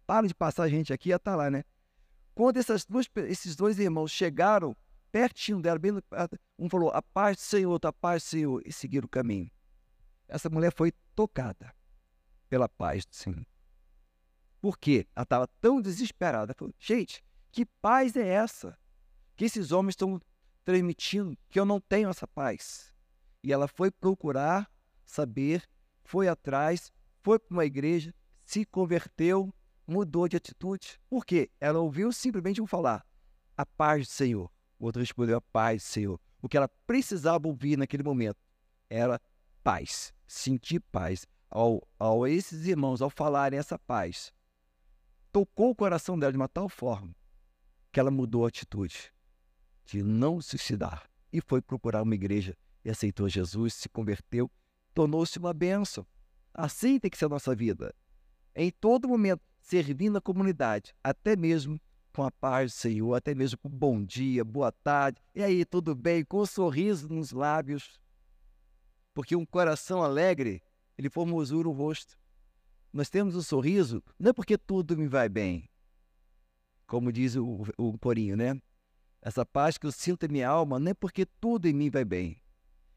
para 0.06 0.26
de 0.26 0.34
passar 0.34 0.68
gente 0.68 0.92
aqui, 0.92 1.10
estar 1.10 1.32
tá 1.32 1.36
lá, 1.36 1.50
né? 1.50 1.64
Quando 2.34 2.56
essas 2.56 2.84
duas, 2.84 3.08
esses 3.28 3.54
dois 3.54 3.78
irmãos 3.78 4.10
chegaram 4.10 4.76
pertinho 5.14 5.62
dela, 5.62 5.78
bem, 5.78 5.92
um 6.58 6.68
falou, 6.68 6.90
a 6.90 7.00
paz 7.00 7.36
do 7.36 7.42
Senhor, 7.42 7.78
a 7.84 7.92
paz 7.92 8.24
do 8.24 8.26
Senhor, 8.26 8.62
e 8.66 8.72
seguiram 8.72 9.06
o 9.06 9.08
caminho. 9.08 9.48
Essa 10.26 10.50
mulher 10.50 10.72
foi 10.74 10.90
tocada 11.14 11.72
pela 12.48 12.68
paz 12.68 13.06
do 13.06 13.14
Senhor. 13.14 13.46
Por 14.60 14.76
quê? 14.76 15.06
Ela 15.14 15.22
estava 15.22 15.46
tão 15.60 15.80
desesperada. 15.80 16.52
Falou, 16.52 16.74
gente, 16.80 17.22
que 17.52 17.64
paz 17.64 18.16
é 18.16 18.26
essa? 18.26 18.76
Que 19.36 19.44
esses 19.44 19.70
homens 19.70 19.92
estão 19.92 20.20
transmitindo 20.64 21.38
que 21.48 21.60
eu 21.60 21.64
não 21.64 21.80
tenho 21.80 22.08
essa 22.08 22.26
paz. 22.26 22.92
E 23.40 23.52
ela 23.52 23.68
foi 23.68 23.92
procurar 23.92 24.68
saber, 25.04 25.62
foi 26.02 26.26
atrás, 26.26 26.92
foi 27.22 27.38
para 27.38 27.54
uma 27.54 27.64
igreja, 27.64 28.12
se 28.44 28.64
converteu, 28.64 29.54
mudou 29.86 30.26
de 30.26 30.36
atitude. 30.36 31.00
Por 31.08 31.24
quê? 31.24 31.52
Ela 31.60 31.78
ouviu 31.78 32.12
simplesmente 32.12 32.60
um 32.60 32.66
falar, 32.66 33.06
a 33.56 33.64
paz 33.64 34.08
do 34.08 34.12
Senhor. 34.12 34.53
O 34.84 34.86
outro 34.86 35.00
respondeu 35.00 35.38
a 35.38 35.40
paz, 35.40 35.82
Senhor. 35.82 36.20
O 36.42 36.48
que 36.48 36.58
ela 36.58 36.68
precisava 36.86 37.48
ouvir 37.48 37.78
naquele 37.78 38.02
momento 38.02 38.36
era 38.90 39.18
paz, 39.62 40.12
sentir 40.26 40.78
paz. 40.78 41.26
Ao, 41.48 41.82
ao 41.98 42.26
esses 42.26 42.66
irmãos, 42.66 43.00
ao 43.00 43.08
falarem 43.08 43.58
essa 43.58 43.78
paz, 43.78 44.30
tocou 45.32 45.70
o 45.70 45.74
coração 45.74 46.18
dela 46.18 46.32
de 46.32 46.36
uma 46.36 46.50
tal 46.50 46.68
forma 46.68 47.16
que 47.90 47.98
ela 47.98 48.10
mudou 48.10 48.44
a 48.44 48.48
atitude 48.48 49.10
de 49.86 50.02
não 50.02 50.38
suicidar 50.42 51.08
e 51.32 51.40
foi 51.40 51.62
procurar 51.62 52.02
uma 52.02 52.14
igreja 52.14 52.54
e 52.84 52.90
aceitou 52.90 53.26
Jesus, 53.26 53.72
se 53.72 53.88
converteu, 53.88 54.50
tornou-se 54.92 55.38
uma 55.38 55.54
bênção. 55.54 56.06
Assim 56.52 57.00
tem 57.00 57.10
que 57.10 57.16
ser 57.16 57.24
a 57.24 57.30
nossa 57.30 57.54
vida. 57.54 57.94
Em 58.54 58.70
todo 58.70 59.08
momento, 59.08 59.40
servindo 59.62 60.18
a 60.18 60.20
comunidade, 60.20 60.94
até 61.02 61.34
mesmo 61.36 61.80
com 62.14 62.22
a 62.22 62.30
paz 62.30 62.72
do 62.72 62.76
Senhor, 62.76 63.14
até 63.14 63.34
mesmo 63.34 63.58
com 63.58 63.68
bom 63.68 64.00
dia, 64.02 64.44
boa 64.44 64.70
tarde, 64.70 65.20
e 65.34 65.42
aí, 65.42 65.64
tudo 65.64 65.96
bem, 65.96 66.24
com 66.24 66.42
um 66.42 66.46
sorriso 66.46 67.08
nos 67.08 67.32
lábios. 67.32 68.00
Porque 69.12 69.34
um 69.34 69.44
coração 69.44 70.00
alegre, 70.00 70.62
ele 70.96 71.10
formosura 71.10 71.68
o 71.68 71.72
rosto. 71.72 72.16
Nós 72.92 73.10
temos 73.10 73.34
um 73.34 73.42
sorriso, 73.42 74.00
não 74.16 74.30
é 74.30 74.32
porque 74.32 74.56
tudo 74.56 74.96
me 74.96 75.08
vai 75.08 75.28
bem, 75.28 75.68
como 76.86 77.10
diz 77.10 77.34
o, 77.34 77.64
o 77.76 77.98
corinho, 77.98 78.36
né? 78.36 78.62
Essa 79.20 79.44
paz 79.44 79.76
que 79.76 79.86
eu 79.86 79.90
sinto 79.90 80.24
em 80.24 80.28
minha 80.28 80.48
alma 80.48 80.78
não 80.78 80.92
é 80.92 80.94
porque 80.94 81.26
tudo 81.26 81.66
em 81.66 81.72
mim 81.72 81.90
vai 81.90 82.04
bem. 82.04 82.40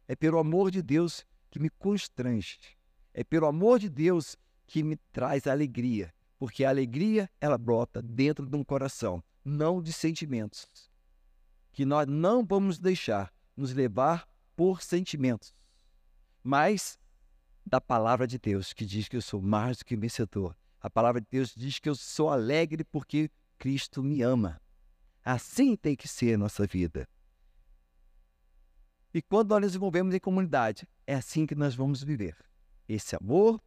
É 0.08 0.16
pelo 0.16 0.38
amor 0.38 0.70
de 0.70 0.84
Deus 0.84 1.26
que 1.50 1.58
me 1.58 1.72
constrange. 1.72 2.60
É 3.14 3.24
pelo 3.24 3.48
amor 3.48 3.80
de 3.80 3.90
Deus 3.90 4.38
que 4.68 4.84
me 4.84 4.96
traz 5.12 5.48
alegria. 5.48 6.14
Porque 6.38 6.64
a 6.64 6.70
alegria, 6.70 7.30
ela 7.42 7.58
brota 7.58 8.02
dentro 8.02 8.46
de 8.46 8.56
um 8.56 8.64
coração, 8.64 9.24
não 9.44 9.82
de 9.82 9.92
sentimentos. 9.92 10.68
Que 11.72 11.86
nós 11.86 12.08
não 12.08 12.46
vamos 12.46 12.80
deixar 12.80 13.34
nos 13.56 13.74
levar 13.74 14.28
por 14.56 14.82
sentimentos, 14.82 15.54
mas 16.44 16.98
da 17.66 17.82
palavra 17.82 18.26
de 18.26 18.40
Deus, 18.40 18.72
que 18.72 18.86
diz 18.86 19.08
que 19.08 19.18
eu 19.18 19.22
sou 19.22 19.42
mais 19.42 19.78
do 19.78 19.86
que 19.86 19.96
vencedor. 19.96 20.56
A 20.80 20.90
palavra 20.90 21.20
de 21.20 21.28
Deus 21.30 21.54
diz 21.56 21.80
que 21.80 21.90
eu 21.90 21.96
sou 21.96 22.30
alegre 22.30 22.84
porque 22.84 23.30
Cristo 23.58 24.02
me 24.02 24.22
ama. 24.22 24.62
Assim 25.24 25.76
tem 25.76 25.96
que 25.96 26.08
ser 26.08 26.36
a 26.36 26.38
nossa 26.38 26.66
vida. 26.66 27.08
E 29.14 29.22
quando 29.22 29.50
nós 29.50 29.62
nos 29.62 29.76
envolvemos 29.76 30.14
em 30.16 30.20
comunidade, 30.20 30.88
é 31.06 31.16
assim 31.16 31.46
que 31.46 31.56
nós 31.56 31.76
vamos 31.76 32.04
viver. 32.04 32.38
Esse 32.88 33.16
amor 33.16 33.62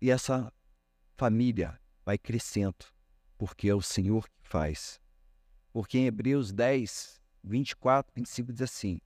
e 0.00 0.10
essa 0.10 0.52
família 1.16 1.80
vai 2.04 2.18
crescendo, 2.18 2.84
porque 3.38 3.68
é 3.68 3.74
o 3.74 3.82
Senhor 3.82 4.28
que 4.28 4.48
faz. 4.48 5.00
Porque 5.72 5.98
em 5.98 6.06
Hebreus 6.06 6.52
10, 6.52 7.20
24, 7.42 8.12
25 8.14 8.52
diz 8.52 8.62
assim: 8.62 9.00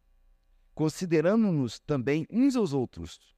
Considerando-nos 0.75 1.79
também 1.81 2.27
uns 2.31 2.57
aos 2.57 2.73
outros, 2.73 3.35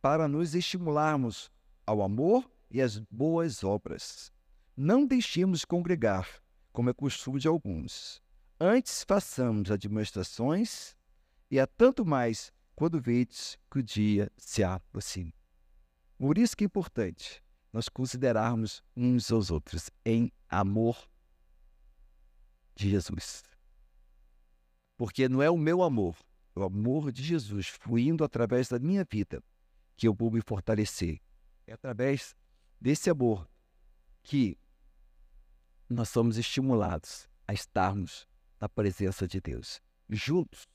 para 0.00 0.26
nos 0.26 0.54
estimularmos 0.54 1.50
ao 1.86 2.02
amor 2.02 2.50
e 2.70 2.80
às 2.80 2.98
boas 2.98 3.62
obras 3.62 4.32
não 4.76 5.06
deixemos 5.06 5.64
congregar, 5.64 6.26
como 6.72 6.88
é 6.88 6.94
costume 6.94 7.38
de 7.38 7.46
alguns. 7.46 8.22
Antes 8.58 9.04
façamos 9.04 9.70
administrações, 9.70 10.96
e 11.50 11.60
a 11.60 11.66
tanto 11.66 12.04
mais 12.06 12.52
quando 12.74 13.00
vedes 13.00 13.58
que 13.70 13.80
o 13.80 13.82
dia 13.82 14.30
se 14.36 14.64
aproxima. 14.64 15.32
Por 16.22 16.38
isso 16.38 16.56
que 16.56 16.62
é 16.62 16.66
importante 16.66 17.42
nós 17.72 17.88
considerarmos 17.88 18.80
uns 18.96 19.32
aos 19.32 19.50
outros 19.50 19.90
em 20.04 20.30
amor 20.48 20.96
de 22.76 22.90
Jesus. 22.90 23.42
Porque 24.96 25.28
não 25.28 25.42
é 25.42 25.50
o 25.50 25.58
meu 25.58 25.82
amor, 25.82 26.16
é 26.54 26.60
o 26.60 26.62
amor 26.62 27.10
de 27.10 27.24
Jesus 27.24 27.66
fluindo 27.66 28.22
através 28.22 28.68
da 28.68 28.78
minha 28.78 29.04
vida 29.04 29.42
que 29.96 30.06
eu 30.06 30.14
vou 30.14 30.30
me 30.30 30.40
fortalecer. 30.40 31.20
É 31.66 31.72
através 31.72 32.36
desse 32.80 33.10
amor 33.10 33.50
que 34.22 34.56
nós 35.90 36.08
somos 36.08 36.38
estimulados 36.38 37.28
a 37.48 37.52
estarmos 37.52 38.28
na 38.60 38.68
presença 38.68 39.26
de 39.26 39.40
Deus, 39.40 39.82
juntos, 40.08 40.68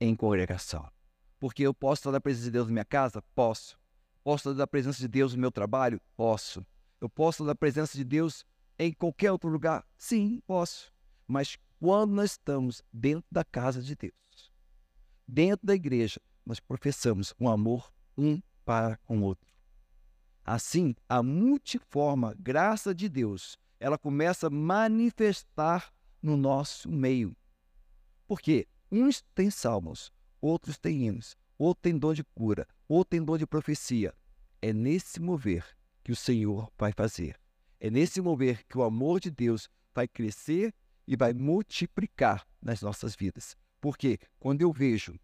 em 0.00 0.16
congregação. 0.16 0.90
Porque 1.38 1.62
eu 1.62 1.74
posso 1.74 2.00
estar 2.00 2.12
na 2.12 2.20
presença 2.20 2.46
de 2.46 2.52
Deus 2.52 2.66
na 2.68 2.72
minha 2.72 2.84
casa? 2.86 3.20
Posso. 3.34 3.78
Posso 4.22 4.54
na 4.54 4.66
presença 4.66 4.98
de 4.98 5.08
Deus 5.08 5.34
no 5.34 5.40
meu 5.40 5.50
trabalho? 5.50 6.00
Posso. 6.16 6.64
Eu 7.00 7.08
posso 7.08 7.44
na 7.44 7.54
presença 7.54 7.96
de 7.96 8.04
Deus 8.04 8.44
em 8.78 8.92
qualquer 8.92 9.32
outro 9.32 9.48
lugar? 9.48 9.86
Sim, 9.96 10.42
posso. 10.46 10.92
Mas 11.26 11.56
quando 11.78 12.12
nós 12.12 12.32
estamos 12.32 12.82
dentro 12.92 13.24
da 13.30 13.44
casa 13.44 13.82
de 13.82 13.94
Deus, 13.96 14.52
dentro 15.26 15.66
da 15.66 15.74
igreja, 15.74 16.20
nós 16.44 16.60
professamos 16.60 17.34
um 17.40 17.48
amor 17.48 17.92
um 18.16 18.40
para 18.64 18.98
com 18.98 19.20
o 19.20 19.22
outro. 19.22 19.50
Assim, 20.44 20.94
a 21.08 21.22
multiforme 21.22 22.34
graça 22.38 22.94
de 22.94 23.08
Deus, 23.08 23.58
ela 23.78 23.96
começa 23.96 24.48
a 24.48 24.50
manifestar 24.50 25.92
no 26.22 26.36
nosso 26.36 26.90
meio. 26.90 27.34
Porque 28.26 28.66
uns 28.90 29.22
têm 29.34 29.50
salmos, 29.50 30.12
outros 30.40 30.78
têm 30.78 31.06
hinos, 31.06 31.36
outro 31.56 31.82
tem 31.82 31.96
dom 31.96 32.12
de 32.12 32.24
cura, 32.24 32.66
outro 32.94 33.10
tem 33.10 33.38
de 33.38 33.46
profecia. 33.46 34.14
É 34.60 34.72
nesse 34.72 35.20
mover 35.20 35.64
que 36.02 36.12
o 36.12 36.16
Senhor 36.16 36.70
vai 36.78 36.92
fazer. 36.92 37.38
É 37.78 37.90
nesse 37.90 38.20
mover 38.20 38.64
que 38.66 38.76
o 38.76 38.82
amor 38.82 39.20
de 39.20 39.30
Deus 39.30 39.68
vai 39.94 40.06
crescer 40.06 40.74
e 41.06 41.16
vai 41.16 41.32
multiplicar 41.32 42.46
nas 42.60 42.82
nossas 42.82 43.14
vidas. 43.14 43.56
Porque 43.80 44.18
quando 44.38 44.62
eu 44.62 44.72
vejo 44.72 45.18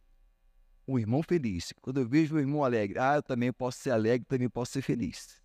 um 0.88 0.98
irmão 0.98 1.22
feliz. 1.22 1.72
Quando 1.81 2.00
eu 2.00 2.07
vejo 2.07 2.37
um 2.37 2.38
irmão 2.38 2.62
alegre, 2.62 2.98
ah, 2.98 3.16
eu 3.16 3.22
também 3.22 3.52
posso 3.52 3.79
ser 3.79 3.90
alegre, 3.90 4.26
também 4.26 4.48
posso 4.48 4.72
ser 4.72 4.83
feliz. 4.83 5.42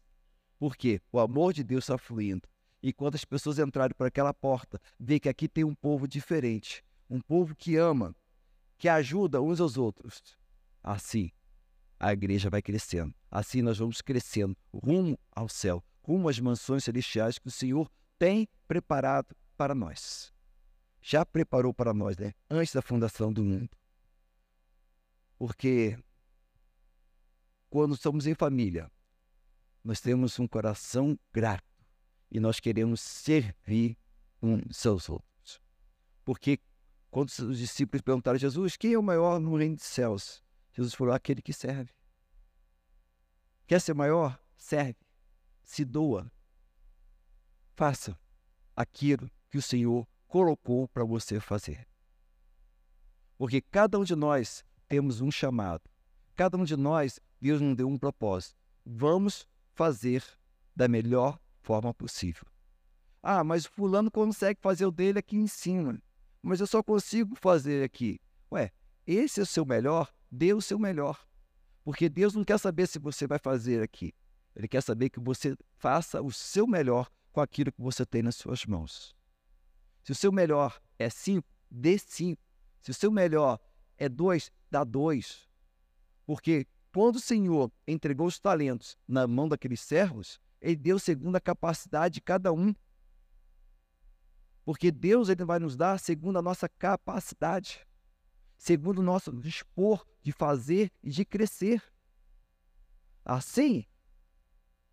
Por 0.60 0.76
quê? 0.78 1.02
O 1.12 1.20
amor 1.20 1.54
de 1.54 1.64
Deus 1.64 1.86
está 1.86 1.98
fluindo. 1.98 2.48
E 2.84 2.94
quando 2.94 3.16
as 3.16 3.26
pessoas 3.26 3.60
entrarem 3.60 3.96
por 3.96 4.08
aquela 4.08 4.34
porta, 4.34 4.80
vê 5.00 5.20
que 5.20 5.30
aqui 5.30 5.48
tem 5.48 5.64
um 5.64 5.76
povo 5.76 6.08
diferente, 6.08 6.84
um 7.10 7.20
povo 7.20 7.56
que 7.56 7.76
ama, 7.76 8.16
que 8.78 8.88
ajuda 8.88 9.42
uns 9.42 9.60
aos 9.60 9.78
outros. 9.78 10.22
Assim, 10.84 11.32
a 12.02 12.12
igreja 12.12 12.50
vai 12.50 12.64
crescendo. 12.64 13.14
Assim 13.30 13.62
nós 13.62 13.78
vamos 13.78 14.02
crescendo 14.02 14.58
rumo 14.74 15.20
ao 15.32 15.48
céu, 15.48 15.84
rumo 16.02 16.28
às 16.28 16.40
mansões 16.40 16.84
celestiais 16.84 17.38
que 17.38 17.48
o 17.48 17.52
Senhor 17.52 17.88
tem 18.18 18.50
preparado 18.68 19.36
para 19.56 19.76
nós. 19.76 20.34
Já 21.00 21.24
preparou 21.24 21.72
para 21.72 21.94
nós, 21.94 22.18
né? 22.18 22.34
Antes 22.50 22.74
da 22.74 22.82
fundação 22.82 23.32
do 23.32 23.44
mundo. 23.44 23.70
Porque 25.38 25.96
quando 27.70 27.94
estamos 27.94 28.26
em 28.26 28.34
família, 28.34 28.92
nós 29.84 30.02
temos 30.02 30.40
um 30.40 30.48
coração 30.48 31.18
grato 31.32 31.64
e 32.32 32.40
nós 32.40 32.60
queremos 32.60 33.00
servir 33.00 33.96
uns 34.42 34.86
aos 34.88 35.08
outros. 35.08 35.62
Porque 36.26 36.60
quando 37.12 37.30
os 37.30 37.60
discípulos 37.60 38.02
perguntaram 38.02 38.38
a 38.38 38.40
Jesus, 38.40 38.76
quem 38.76 38.94
é 38.94 38.98
o 38.98 39.04
maior 39.04 39.40
no 39.40 39.56
reino 39.56 39.76
dos 39.76 39.86
céus? 39.86 40.44
Jesus 40.74 40.94
falou, 40.94 41.14
aquele 41.14 41.42
que 41.42 41.54
serve. 41.54 41.92
Quer 43.68 43.80
ser 43.80 43.94
maior? 43.94 44.40
Serve. 44.58 44.98
Se 45.64 45.86
doa. 45.86 46.32
Faça 47.76 48.18
aquilo 48.76 49.30
que 49.50 49.58
o 49.58 49.62
Senhor 49.62 50.08
colocou 50.28 50.88
para 50.88 51.04
você 51.04 51.40
fazer. 51.40 51.88
Porque 53.38 53.62
cada 53.62 54.00
um 54.00 54.04
de 54.04 54.16
nós 54.16 54.64
temos 54.88 55.20
um 55.22 55.32
chamado. 55.32 55.90
Cada 56.36 56.58
um 56.58 56.64
de 56.64 56.76
nós, 56.76 57.20
Deus 57.40 57.60
nos 57.60 57.76
deu 57.76 57.88
um 57.88 57.98
propósito. 57.98 58.56
Vamos 58.86 59.48
fazer 59.74 60.24
da 60.76 60.88
melhor 60.88 61.40
forma 61.62 61.94
possível. 61.94 62.46
Ah, 63.22 63.44
mas 63.44 63.66
fulano 63.66 64.10
consegue 64.10 64.60
fazer 64.62 64.86
o 64.86 64.92
dele 64.92 65.20
aqui 65.20 65.38
em 65.38 65.48
cima. 65.48 66.02
Mas 66.42 66.60
eu 66.60 66.68
só 66.68 66.82
consigo 66.82 67.36
fazer 67.36 67.84
aqui. 67.84 68.20
Ué, 68.52 68.72
esse 69.06 69.40
é 69.40 69.44
o 69.44 69.46
seu 69.46 69.66
melhor? 69.66 70.12
Dê 70.32 70.54
o 70.54 70.62
seu 70.62 70.80
melhor. 70.80 71.28
Porque 71.84 72.08
Deus 72.08 72.34
não 72.34 72.44
quer 72.44 72.58
saber 72.58 72.88
se 72.88 73.00
você 73.00 73.28
vai 73.28 73.38
fazer 73.40 73.82
aqui. 73.82 74.14
Ele 74.56 74.68
quer 74.68 74.82
saber 74.82 75.10
que 75.10 75.20
você 75.20 75.58
faça 75.78 76.22
o 76.22 76.32
seu 76.32 76.68
melhor 76.68 77.10
com 77.32 77.42
aquilo 77.42 77.72
que 77.72 77.82
você 77.82 78.06
tem 78.06 78.22
nas 78.22 78.36
suas 78.36 78.66
mãos. 78.66 79.16
Se 80.04 80.12
o 80.12 80.16
seu 80.16 80.32
melhor 80.32 80.80
é 80.98 81.10
cinco, 81.10 81.48
dê 81.70 81.98
cinco. 81.98 82.42
Se 82.82 82.92
o 82.92 82.94
seu 82.94 83.12
melhor 83.12 83.60
é 83.98 84.10
dois, 84.10 84.52
dá 84.70 84.84
dois. 84.84 85.48
Porque 86.26 86.68
quando 86.94 87.16
o 87.16 87.22
Senhor 87.22 87.72
entregou 87.88 88.28
os 88.28 88.40
talentos 88.40 88.98
na 89.08 89.28
mão 89.28 89.48
daqueles 89.48 89.80
servos, 89.80 90.40
ele 90.60 90.76
deu 90.76 91.00
segundo 91.00 91.36
a 91.36 91.42
capacidade 91.42 92.16
de 92.16 92.22
cada 92.22 92.52
um. 92.52 92.74
Porque 94.64 94.92
Deus 94.92 95.30
ele 95.30 95.44
vai 95.44 95.60
nos 95.60 95.76
dar 95.76 96.00
segundo 96.00 96.38
a 96.38 96.42
nossa 96.42 96.68
capacidade, 96.68 97.86
segundo 98.62 99.00
o 99.00 99.04
nosso 99.04 99.32
dispor 99.32 100.06
de 100.22 100.32
fazer 100.32 100.92
e 101.02 101.10
de 101.10 101.26
crescer. 101.26 101.82
Assim, 103.26 103.88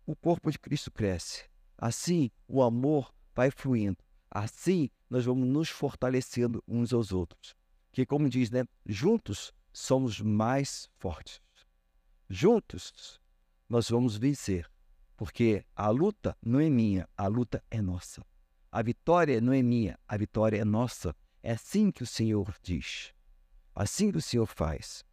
o 0.07 0.15
corpo 0.15 0.49
de 0.49 0.57
Cristo 0.57 0.89
cresce. 0.89 1.47
Assim, 1.77 2.31
o 2.47 2.63
amor 2.63 3.13
vai 3.35 3.51
fluindo. 3.51 4.03
Assim, 4.31 4.89
nós 5.07 5.23
vamos 5.23 5.47
nos 5.47 5.69
fortalecendo 5.69 6.63
uns 6.67 6.91
aos 6.91 7.11
outros 7.11 7.55
que, 7.91 8.07
como 8.07 8.27
diz, 8.27 8.49
né, 8.49 8.65
juntos 8.87 9.53
somos 9.71 10.19
mais 10.19 10.89
fortes. 10.97 11.39
Juntos 12.27 13.21
nós 13.69 13.87
vamos 13.87 14.17
vencer, 14.17 14.67
porque 15.15 15.63
a 15.75 15.89
luta 15.89 16.35
não 16.43 16.59
é 16.59 16.71
minha, 16.71 17.07
a 17.15 17.27
luta 17.27 17.63
é 17.69 17.83
nossa. 17.83 18.25
A 18.71 18.81
vitória 18.81 19.39
não 19.39 19.53
é 19.53 19.61
minha, 19.61 19.99
a 20.07 20.17
vitória 20.17 20.57
é 20.57 20.65
nossa. 20.65 21.15
É 21.43 21.51
assim 21.51 21.91
que 21.91 22.01
o 22.01 22.07
Senhor 22.07 22.51
diz. 22.63 23.13
Assim 23.79 24.09
o 24.09 24.21
Senhor 24.21 24.45
faz. 24.45 25.05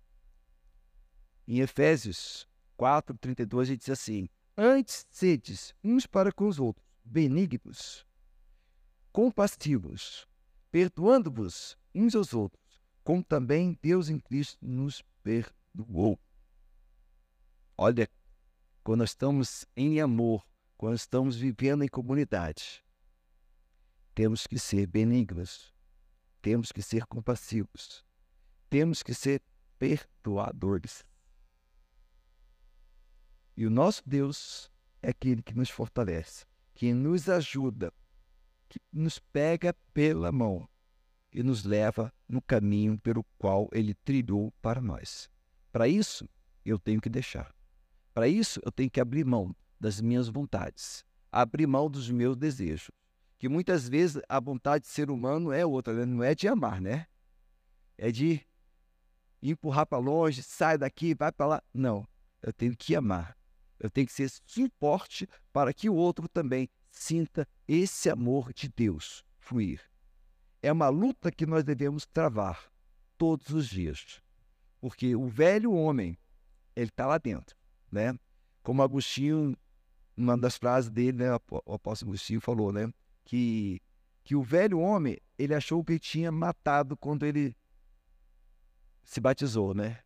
Em 1.46 1.60
Efésios 1.60 2.48
4, 2.76 3.16
32, 3.16 3.68
ele 3.68 3.76
diz 3.76 3.90
assim: 3.90 4.28
Antes 4.58 5.06
sedes 5.08 5.72
uns 5.84 6.04
para 6.04 6.32
com 6.32 6.48
os 6.48 6.58
outros, 6.58 6.84
benignos, 7.04 8.04
compassivos, 9.12 10.26
perdoando-vos 10.68 11.78
uns 11.94 12.16
aos 12.16 12.34
outros, 12.34 12.82
como 13.04 13.22
também 13.22 13.78
Deus 13.80 14.08
em 14.08 14.18
Cristo 14.18 14.58
nos 14.60 15.00
perdoou. 15.22 16.18
Olha, 17.78 18.10
quando 18.82 18.98
nós 18.98 19.10
estamos 19.10 19.64
em 19.76 20.00
amor, 20.00 20.44
quando 20.76 20.96
estamos 20.96 21.36
vivendo 21.36 21.84
em 21.84 21.88
comunidade, 21.88 22.84
temos 24.12 24.44
que 24.44 24.58
ser 24.58 24.88
benignos, 24.88 25.72
temos 26.42 26.72
que 26.72 26.82
ser 26.82 27.06
compassivos, 27.06 28.04
temos 28.76 29.02
que 29.02 29.14
ser 29.14 29.40
perdoadores. 29.78 31.02
E 33.56 33.64
o 33.64 33.70
nosso 33.70 34.02
Deus 34.04 34.70
é 35.00 35.08
aquele 35.08 35.42
que 35.42 35.54
nos 35.54 35.70
fortalece, 35.70 36.44
que 36.74 36.92
nos 36.92 37.26
ajuda, 37.26 37.90
que 38.68 38.78
nos 38.92 39.18
pega 39.18 39.74
pela 39.94 40.30
mão 40.30 40.68
e 41.32 41.42
nos 41.42 41.64
leva 41.64 42.12
no 42.28 42.42
caminho 42.42 42.98
pelo 42.98 43.24
qual 43.38 43.66
ele 43.72 43.94
trilhou 43.94 44.52
para 44.60 44.82
nós. 44.82 45.30
Para 45.72 45.88
isso, 45.88 46.28
eu 46.62 46.78
tenho 46.78 47.00
que 47.00 47.08
deixar. 47.08 47.54
Para 48.12 48.28
isso, 48.28 48.60
eu 48.62 48.70
tenho 48.70 48.90
que 48.90 49.00
abrir 49.00 49.24
mão 49.24 49.56
das 49.80 50.02
minhas 50.02 50.28
vontades, 50.28 51.02
abrir 51.32 51.66
mão 51.66 51.90
dos 51.90 52.10
meus 52.10 52.36
desejos. 52.36 52.90
Que 53.38 53.48
muitas 53.48 53.88
vezes 53.88 54.20
a 54.28 54.38
vontade 54.38 54.84
de 54.84 54.90
ser 54.90 55.10
humano 55.10 55.50
é 55.50 55.64
outra, 55.64 55.94
né? 55.94 56.04
não 56.04 56.22
é 56.22 56.34
de 56.34 56.46
amar, 56.46 56.78
né? 56.78 57.06
É 57.96 58.12
de 58.12 58.46
empurrar 59.42 59.86
para 59.86 59.98
longe, 59.98 60.42
sai 60.42 60.78
daqui, 60.78 61.14
vai 61.14 61.32
para 61.32 61.46
lá. 61.46 61.62
Não, 61.72 62.06
eu 62.42 62.52
tenho 62.52 62.76
que 62.76 62.94
amar. 62.94 63.36
Eu 63.78 63.90
tenho 63.90 64.06
que 64.06 64.12
ser 64.12 64.30
suporte 64.46 65.28
para 65.52 65.72
que 65.72 65.88
o 65.88 65.94
outro 65.94 66.28
também 66.28 66.68
sinta 66.90 67.46
esse 67.68 68.08
amor 68.08 68.52
de 68.52 68.68
Deus 68.68 69.24
fluir. 69.38 69.80
É 70.62 70.72
uma 70.72 70.88
luta 70.88 71.30
que 71.30 71.44
nós 71.44 71.62
devemos 71.62 72.06
travar 72.06 72.70
todos 73.18 73.50
os 73.50 73.68
dias. 73.68 74.22
Porque 74.80 75.14
o 75.14 75.28
velho 75.28 75.72
homem, 75.72 76.18
ele 76.74 76.88
está 76.88 77.06
lá 77.06 77.18
dentro, 77.18 77.56
né? 77.90 78.18
Como 78.62 78.82
Agostinho, 78.82 79.56
uma 80.16 80.36
das 80.36 80.56
frases 80.56 80.90
dele, 80.90 81.18
né, 81.18 81.34
o 81.66 81.74
apóstolo 81.74 82.10
Agostinho 82.12 82.40
falou, 82.40 82.72
né, 82.72 82.92
que 83.24 83.80
que 84.26 84.34
o 84.34 84.42
velho 84.42 84.80
homem, 84.80 85.18
ele 85.38 85.54
achou 85.54 85.84
que 85.84 86.00
tinha 86.00 86.32
matado 86.32 86.96
quando 86.96 87.24
ele 87.24 87.56
se 89.06 89.20
batizou, 89.20 89.72
né? 89.72 90.00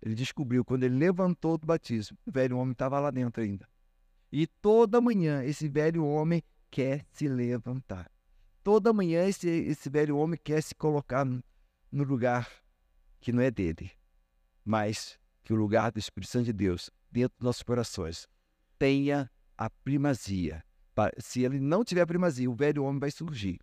Ele 0.00 0.14
descobriu 0.14 0.62
quando 0.62 0.84
ele 0.84 0.96
levantou 0.96 1.56
do 1.56 1.66
batismo, 1.66 2.16
o 2.26 2.30
velho 2.30 2.58
homem 2.58 2.72
estava 2.72 3.00
lá 3.00 3.10
dentro 3.10 3.42
ainda. 3.42 3.66
E 4.30 4.46
toda 4.46 5.00
manhã 5.00 5.42
esse 5.42 5.68
velho 5.68 6.04
homem 6.04 6.42
quer 6.70 7.06
se 7.10 7.26
levantar. 7.26 8.10
Toda 8.62 8.92
manhã 8.92 9.26
esse, 9.26 9.48
esse 9.48 9.88
velho 9.88 10.18
homem 10.18 10.38
quer 10.42 10.62
se 10.62 10.74
colocar 10.74 11.24
no 11.24 12.04
lugar 12.04 12.48
que 13.20 13.32
não 13.32 13.42
é 13.42 13.50
dele, 13.50 13.90
mas 14.62 15.18
que 15.42 15.54
o 15.54 15.56
lugar 15.56 15.90
do 15.90 15.98
Espírito 15.98 16.30
Santo 16.30 16.44
de 16.46 16.52
Deus 16.52 16.90
dentro 17.10 17.38
dos 17.38 17.46
nossos 17.46 17.62
corações 17.62 18.28
tenha 18.78 19.30
a 19.56 19.70
primazia. 19.70 20.62
Se 21.18 21.42
ele 21.42 21.58
não 21.58 21.82
tiver 21.82 22.02
a 22.02 22.06
primazia, 22.06 22.50
o 22.50 22.54
velho 22.54 22.84
homem 22.84 23.00
vai 23.00 23.10
surgir. 23.10 23.58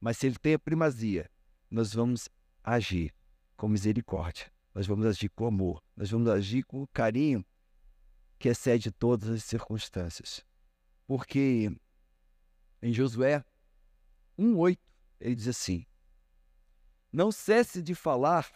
Mas 0.00 0.16
se 0.16 0.26
ele 0.26 0.36
tem 0.38 0.54
a 0.54 0.58
primazia, 0.58 1.30
nós 1.70 1.92
vamos 1.92 2.28
agir 2.64 3.15
com 3.56 3.68
misericórdia, 3.68 4.52
nós 4.74 4.86
vamos 4.86 5.06
agir 5.06 5.30
com 5.30 5.46
amor, 5.46 5.82
nós 5.96 6.10
vamos 6.10 6.28
agir 6.28 6.62
com 6.64 6.86
carinho 6.88 7.44
que 8.38 8.48
excede 8.48 8.90
todas 8.90 9.28
as 9.30 9.44
circunstâncias. 9.44 10.44
Porque 11.06 11.70
em 12.82 12.92
Josué 12.92 13.44
1,8 14.38 14.78
ele 15.20 15.34
diz 15.34 15.48
assim: 15.48 15.86
Não 17.12 17.32
cesse 17.32 17.82
de 17.82 17.94
falar 17.94 18.50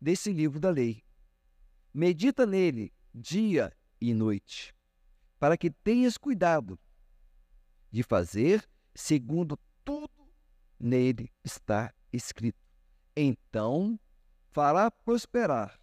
desse 0.00 0.32
livro 0.32 0.58
da 0.58 0.70
lei. 0.70 1.02
Medita 1.94 2.44
nele 2.44 2.92
dia 3.14 3.72
e 4.00 4.12
noite, 4.12 4.74
para 5.38 5.56
que 5.56 5.70
tenhas 5.70 6.18
cuidado 6.18 6.78
de 7.90 8.02
fazer 8.02 8.68
segundo 8.94 9.58
tudo 9.84 10.28
nele 10.78 11.32
está 11.44 11.94
escrito. 12.12 12.65
Então 13.16 13.98
fará 14.50 14.90
prosperar 14.90 15.80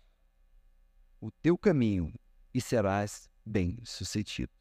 o 1.20 1.32
teu 1.32 1.58
caminho 1.58 2.14
e 2.54 2.62
serás 2.62 3.28
bem-sucedido. 3.44 4.52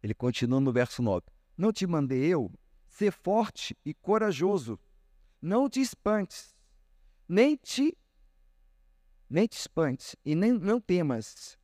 Ele 0.00 0.14
continua 0.14 0.60
no 0.60 0.72
verso 0.72 1.02
9: 1.02 1.26
Não 1.56 1.72
te 1.72 1.84
mandei 1.84 2.26
eu 2.26 2.52
ser 2.86 3.10
forte 3.10 3.76
e 3.84 3.92
corajoso, 3.92 4.78
não 5.40 5.68
te 5.68 5.80
espantes, 5.80 6.54
nem 7.28 7.56
te 7.56 7.96
nem 9.28 9.46
te 9.46 9.56
espantes 9.56 10.14
e 10.24 10.34
nem 10.34 10.52
não 10.52 10.78
temas, 10.78 11.58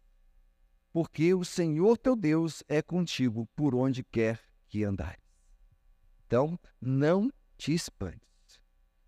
porque 0.90 1.34
o 1.34 1.44
Senhor 1.44 1.98
teu 1.98 2.16
Deus 2.16 2.64
é 2.66 2.80
contigo 2.80 3.46
por 3.54 3.74
onde 3.74 4.02
quer 4.02 4.40
que 4.66 4.82
andares. 4.82 5.22
Então, 6.26 6.58
não 6.80 7.30
te 7.58 7.74
espantes. 7.74 8.27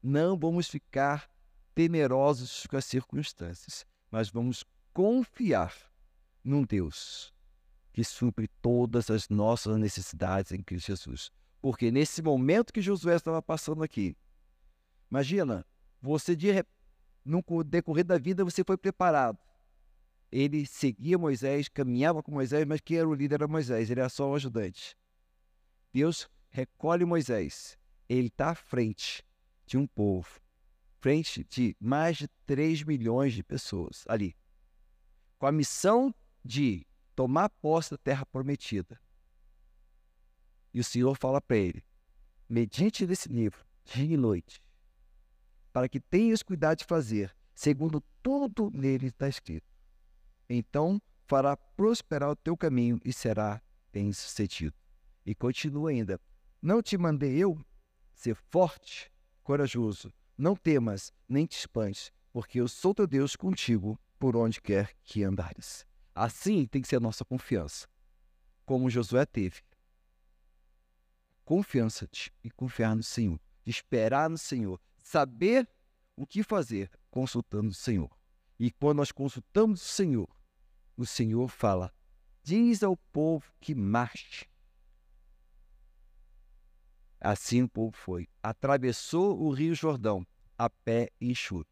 Não 0.02 0.38
vamos 0.38 0.68
ficar 0.68 1.30
temerosos 1.74 2.66
com 2.66 2.76
as 2.76 2.86
circunstâncias, 2.86 3.84
mas 4.10 4.30
vamos 4.30 4.64
confiar 4.92 5.74
num 6.42 6.64
Deus 6.64 7.34
que 7.92 8.02
supre 8.02 8.48
todas 8.62 9.10
as 9.10 9.28
nossas 9.28 9.76
necessidades 9.76 10.52
em 10.52 10.62
Cristo 10.62 10.86
Jesus. 10.86 11.30
Porque 11.60 11.90
nesse 11.90 12.22
momento 12.22 12.72
que 12.72 12.80
Josué 12.80 13.16
estava 13.16 13.42
passando 13.42 13.82
aqui, 13.82 14.16
imagina, 15.10 15.66
você 16.00 16.34
de 16.34 16.48
no 17.24 17.42
decorrer 17.62 18.04
da 18.04 18.16
vida 18.16 18.44
você 18.44 18.64
foi 18.64 18.78
preparado. 18.78 19.38
Ele 20.32 20.64
seguia 20.64 21.18
Moisés, 21.18 21.68
caminhava 21.68 22.22
com 22.22 22.32
Moisés, 22.32 22.64
mas 22.64 22.80
quem 22.80 22.98
era 22.98 23.08
o 23.08 23.14
líder 23.14 23.34
era 23.36 23.48
Moisés, 23.48 23.90
ele 23.90 24.00
era 24.00 24.08
só 24.08 24.30
o 24.30 24.34
ajudante. 24.34 24.96
Deus 25.92 26.26
recolhe 26.48 27.04
Moisés, 27.04 27.76
ele 28.08 28.28
está 28.28 28.50
à 28.50 28.54
frente 28.54 29.24
de 29.70 29.78
um 29.78 29.86
povo, 29.86 30.40
frente 30.98 31.44
de 31.44 31.76
mais 31.78 32.16
de 32.16 32.26
3 32.44 32.82
milhões 32.82 33.32
de 33.32 33.44
pessoas 33.44 34.04
ali, 34.08 34.36
com 35.38 35.46
a 35.46 35.52
missão 35.52 36.12
de 36.44 36.84
tomar 37.14 37.48
posse 37.48 37.92
da 37.92 37.96
terra 37.96 38.26
prometida. 38.26 39.00
E 40.74 40.80
o 40.80 40.84
Senhor 40.84 41.16
fala 41.16 41.40
para 41.40 41.56
ele: 41.56 41.84
medite 42.48 43.06
nesse 43.06 43.28
livro, 43.28 43.64
dia 43.84 44.12
e 44.12 44.16
noite, 44.16 44.60
para 45.72 45.88
que 45.88 46.00
tenhas 46.00 46.42
cuidado 46.42 46.78
de 46.78 46.84
fazer, 46.84 47.32
segundo 47.54 48.02
tudo 48.20 48.72
nele 48.74 49.06
está 49.06 49.28
escrito. 49.28 49.70
Então 50.48 51.00
fará 51.28 51.56
prosperar 51.56 52.28
o 52.28 52.34
teu 52.34 52.56
caminho 52.56 53.00
e 53.04 53.12
será 53.12 53.62
bem 53.92 54.12
sucedido. 54.12 54.74
E 55.24 55.32
continua 55.32 55.90
ainda: 55.90 56.20
Não 56.60 56.82
te 56.82 56.98
mandei 56.98 57.38
eu 57.38 57.56
ser 58.12 58.34
forte, 58.34 59.12
corajoso, 59.42 60.12
não 60.36 60.56
temas, 60.56 61.12
nem 61.28 61.46
te 61.46 61.58
espantes, 61.58 62.12
porque 62.32 62.60
eu 62.60 62.68
sou 62.68 62.94
teu 62.94 63.06
Deus 63.06 63.36
contigo 63.36 63.98
por 64.18 64.36
onde 64.36 64.60
quer 64.60 64.94
que 65.02 65.22
andares. 65.22 65.86
Assim 66.14 66.66
tem 66.66 66.82
que 66.82 66.88
ser 66.88 66.96
a 66.96 67.00
nossa 67.00 67.24
confiança, 67.24 67.88
como 68.64 68.90
Josué 68.90 69.24
teve. 69.24 69.62
Confiança 71.44 72.08
e 72.44 72.50
confiar 72.50 72.94
no 72.94 73.02
Senhor, 73.02 73.40
esperar 73.66 74.30
no 74.30 74.38
Senhor, 74.38 74.80
saber 74.98 75.68
o 76.16 76.26
que 76.26 76.42
fazer 76.42 76.90
consultando 77.10 77.70
o 77.70 77.74
Senhor. 77.74 78.10
E 78.58 78.70
quando 78.70 78.98
nós 78.98 79.10
consultamos 79.10 79.80
o 79.80 79.84
Senhor, 79.84 80.28
o 80.96 81.06
Senhor 81.06 81.48
fala: 81.48 81.92
diz 82.42 82.82
ao 82.82 82.96
povo 82.96 83.50
que 83.58 83.74
marche. 83.74 84.49
Assim 87.20 87.62
o 87.62 87.68
povo 87.68 87.92
foi. 87.96 88.28
Atravessou 88.42 89.38
o 89.40 89.50
Rio 89.50 89.74
Jordão 89.74 90.26
a 90.56 90.70
pé 90.70 91.10
enxuto. 91.20 91.70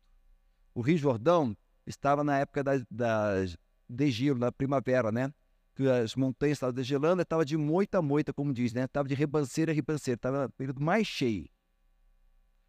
O 0.74 0.80
Rio 0.80 0.98
Jordão 0.98 1.56
estava 1.86 2.22
na 2.22 2.38
época 2.38 2.62
das, 2.62 2.84
das 2.90 3.56
degelo, 3.88 4.38
na 4.38 4.52
primavera, 4.52 5.10
né? 5.10 5.32
Que 5.74 5.88
as 5.88 6.14
montanhas 6.14 6.56
estavam 6.56 6.74
degelando, 6.74 7.22
estava 7.22 7.44
de 7.44 7.56
moita 7.56 7.98
a 7.98 8.02
moita, 8.02 8.32
como 8.32 8.52
diz, 8.52 8.72
né? 8.72 8.84
Estava 8.84 9.08
de 9.08 9.14
ribanceira 9.14 9.72
a 9.72 9.74
ribanceira, 9.74 10.16
estava 10.16 10.42
no 10.44 10.50
período 10.50 10.82
mais 10.82 11.06
cheio. 11.06 11.48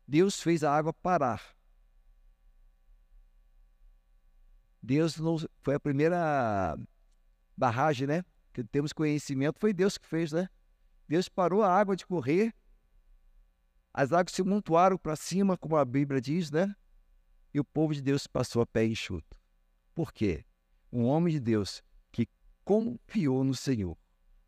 Deus 0.07 0.41
fez 0.41 0.63
a 0.63 0.73
água 0.73 0.93
parar. 0.93 1.41
Deus 4.82 5.17
não 5.17 5.38
foi 5.61 5.75
a 5.75 5.80
primeira 5.80 6.77
barragem, 7.55 8.07
né? 8.07 8.23
Que 8.53 8.63
temos 8.63 8.93
conhecimento, 8.93 9.59
foi 9.59 9.73
Deus 9.73 9.97
que 9.97 10.07
fez, 10.07 10.32
né? 10.32 10.49
Deus 11.07 11.27
parou 11.27 11.63
a 11.63 11.71
água 11.71 11.95
de 11.95 12.05
correr, 12.05 12.53
as 13.99 14.13
águas 14.13 14.33
se 14.33 14.43
montuaram 14.43 14.97
para 14.97 15.15
cima, 15.15 15.57
como 15.57 15.75
a 15.75 15.83
Bíblia 15.83 16.21
diz, 16.21 16.49
né? 16.49 16.73
E 17.53 17.59
o 17.59 17.65
povo 17.65 17.93
de 17.93 18.01
Deus 18.01 18.27
passou 18.27 18.61
a 18.61 18.65
pé 18.65 18.85
enxuto. 18.85 19.37
Por 19.93 20.13
quê? 20.13 20.45
Um 20.91 21.03
homem 21.03 21.33
de 21.33 21.39
Deus 21.39 21.83
que 22.11 22.27
confiou 22.63 23.43
no 23.43 23.53
Senhor, 23.53 23.97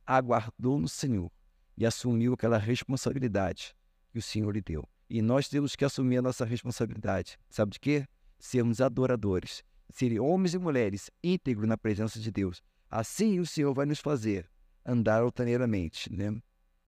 aguardou 0.06 0.80
no 0.80 0.88
Senhor 0.88 1.30
e 1.78 1.86
assumiu 1.86 2.34
aquela 2.34 2.58
responsabilidade 2.58 3.76
que 4.12 4.20
o 4.20 4.22
Senhor 4.22 4.52
lhe 4.52 4.62
deu. 4.62 4.88
E 5.10 5.22
nós 5.22 5.50
temos 5.50 5.76
que 5.76 5.84
assumir 5.84 6.18
a 6.18 6.22
nossa 6.22 6.46
responsabilidade. 6.46 7.38
Sabe 7.50 7.74
de 7.74 7.80
quê? 7.80 8.08
Sermos 8.40 8.80
adoradores, 8.80 9.64
serem 9.90 10.20
homens 10.20 10.54
e 10.54 10.58
mulheres 10.58 11.12
íntegros 11.22 11.68
na 11.68 11.78
presença 11.78 12.20
de 12.20 12.32
Deus, 12.32 12.64
Assim 12.92 13.40
o 13.40 13.46
Senhor 13.46 13.74
vai 13.74 13.86
nos 13.86 14.00
fazer 14.00 14.50
andar 14.86 15.22
altaneiramente, 15.22 16.12
né? 16.12 16.42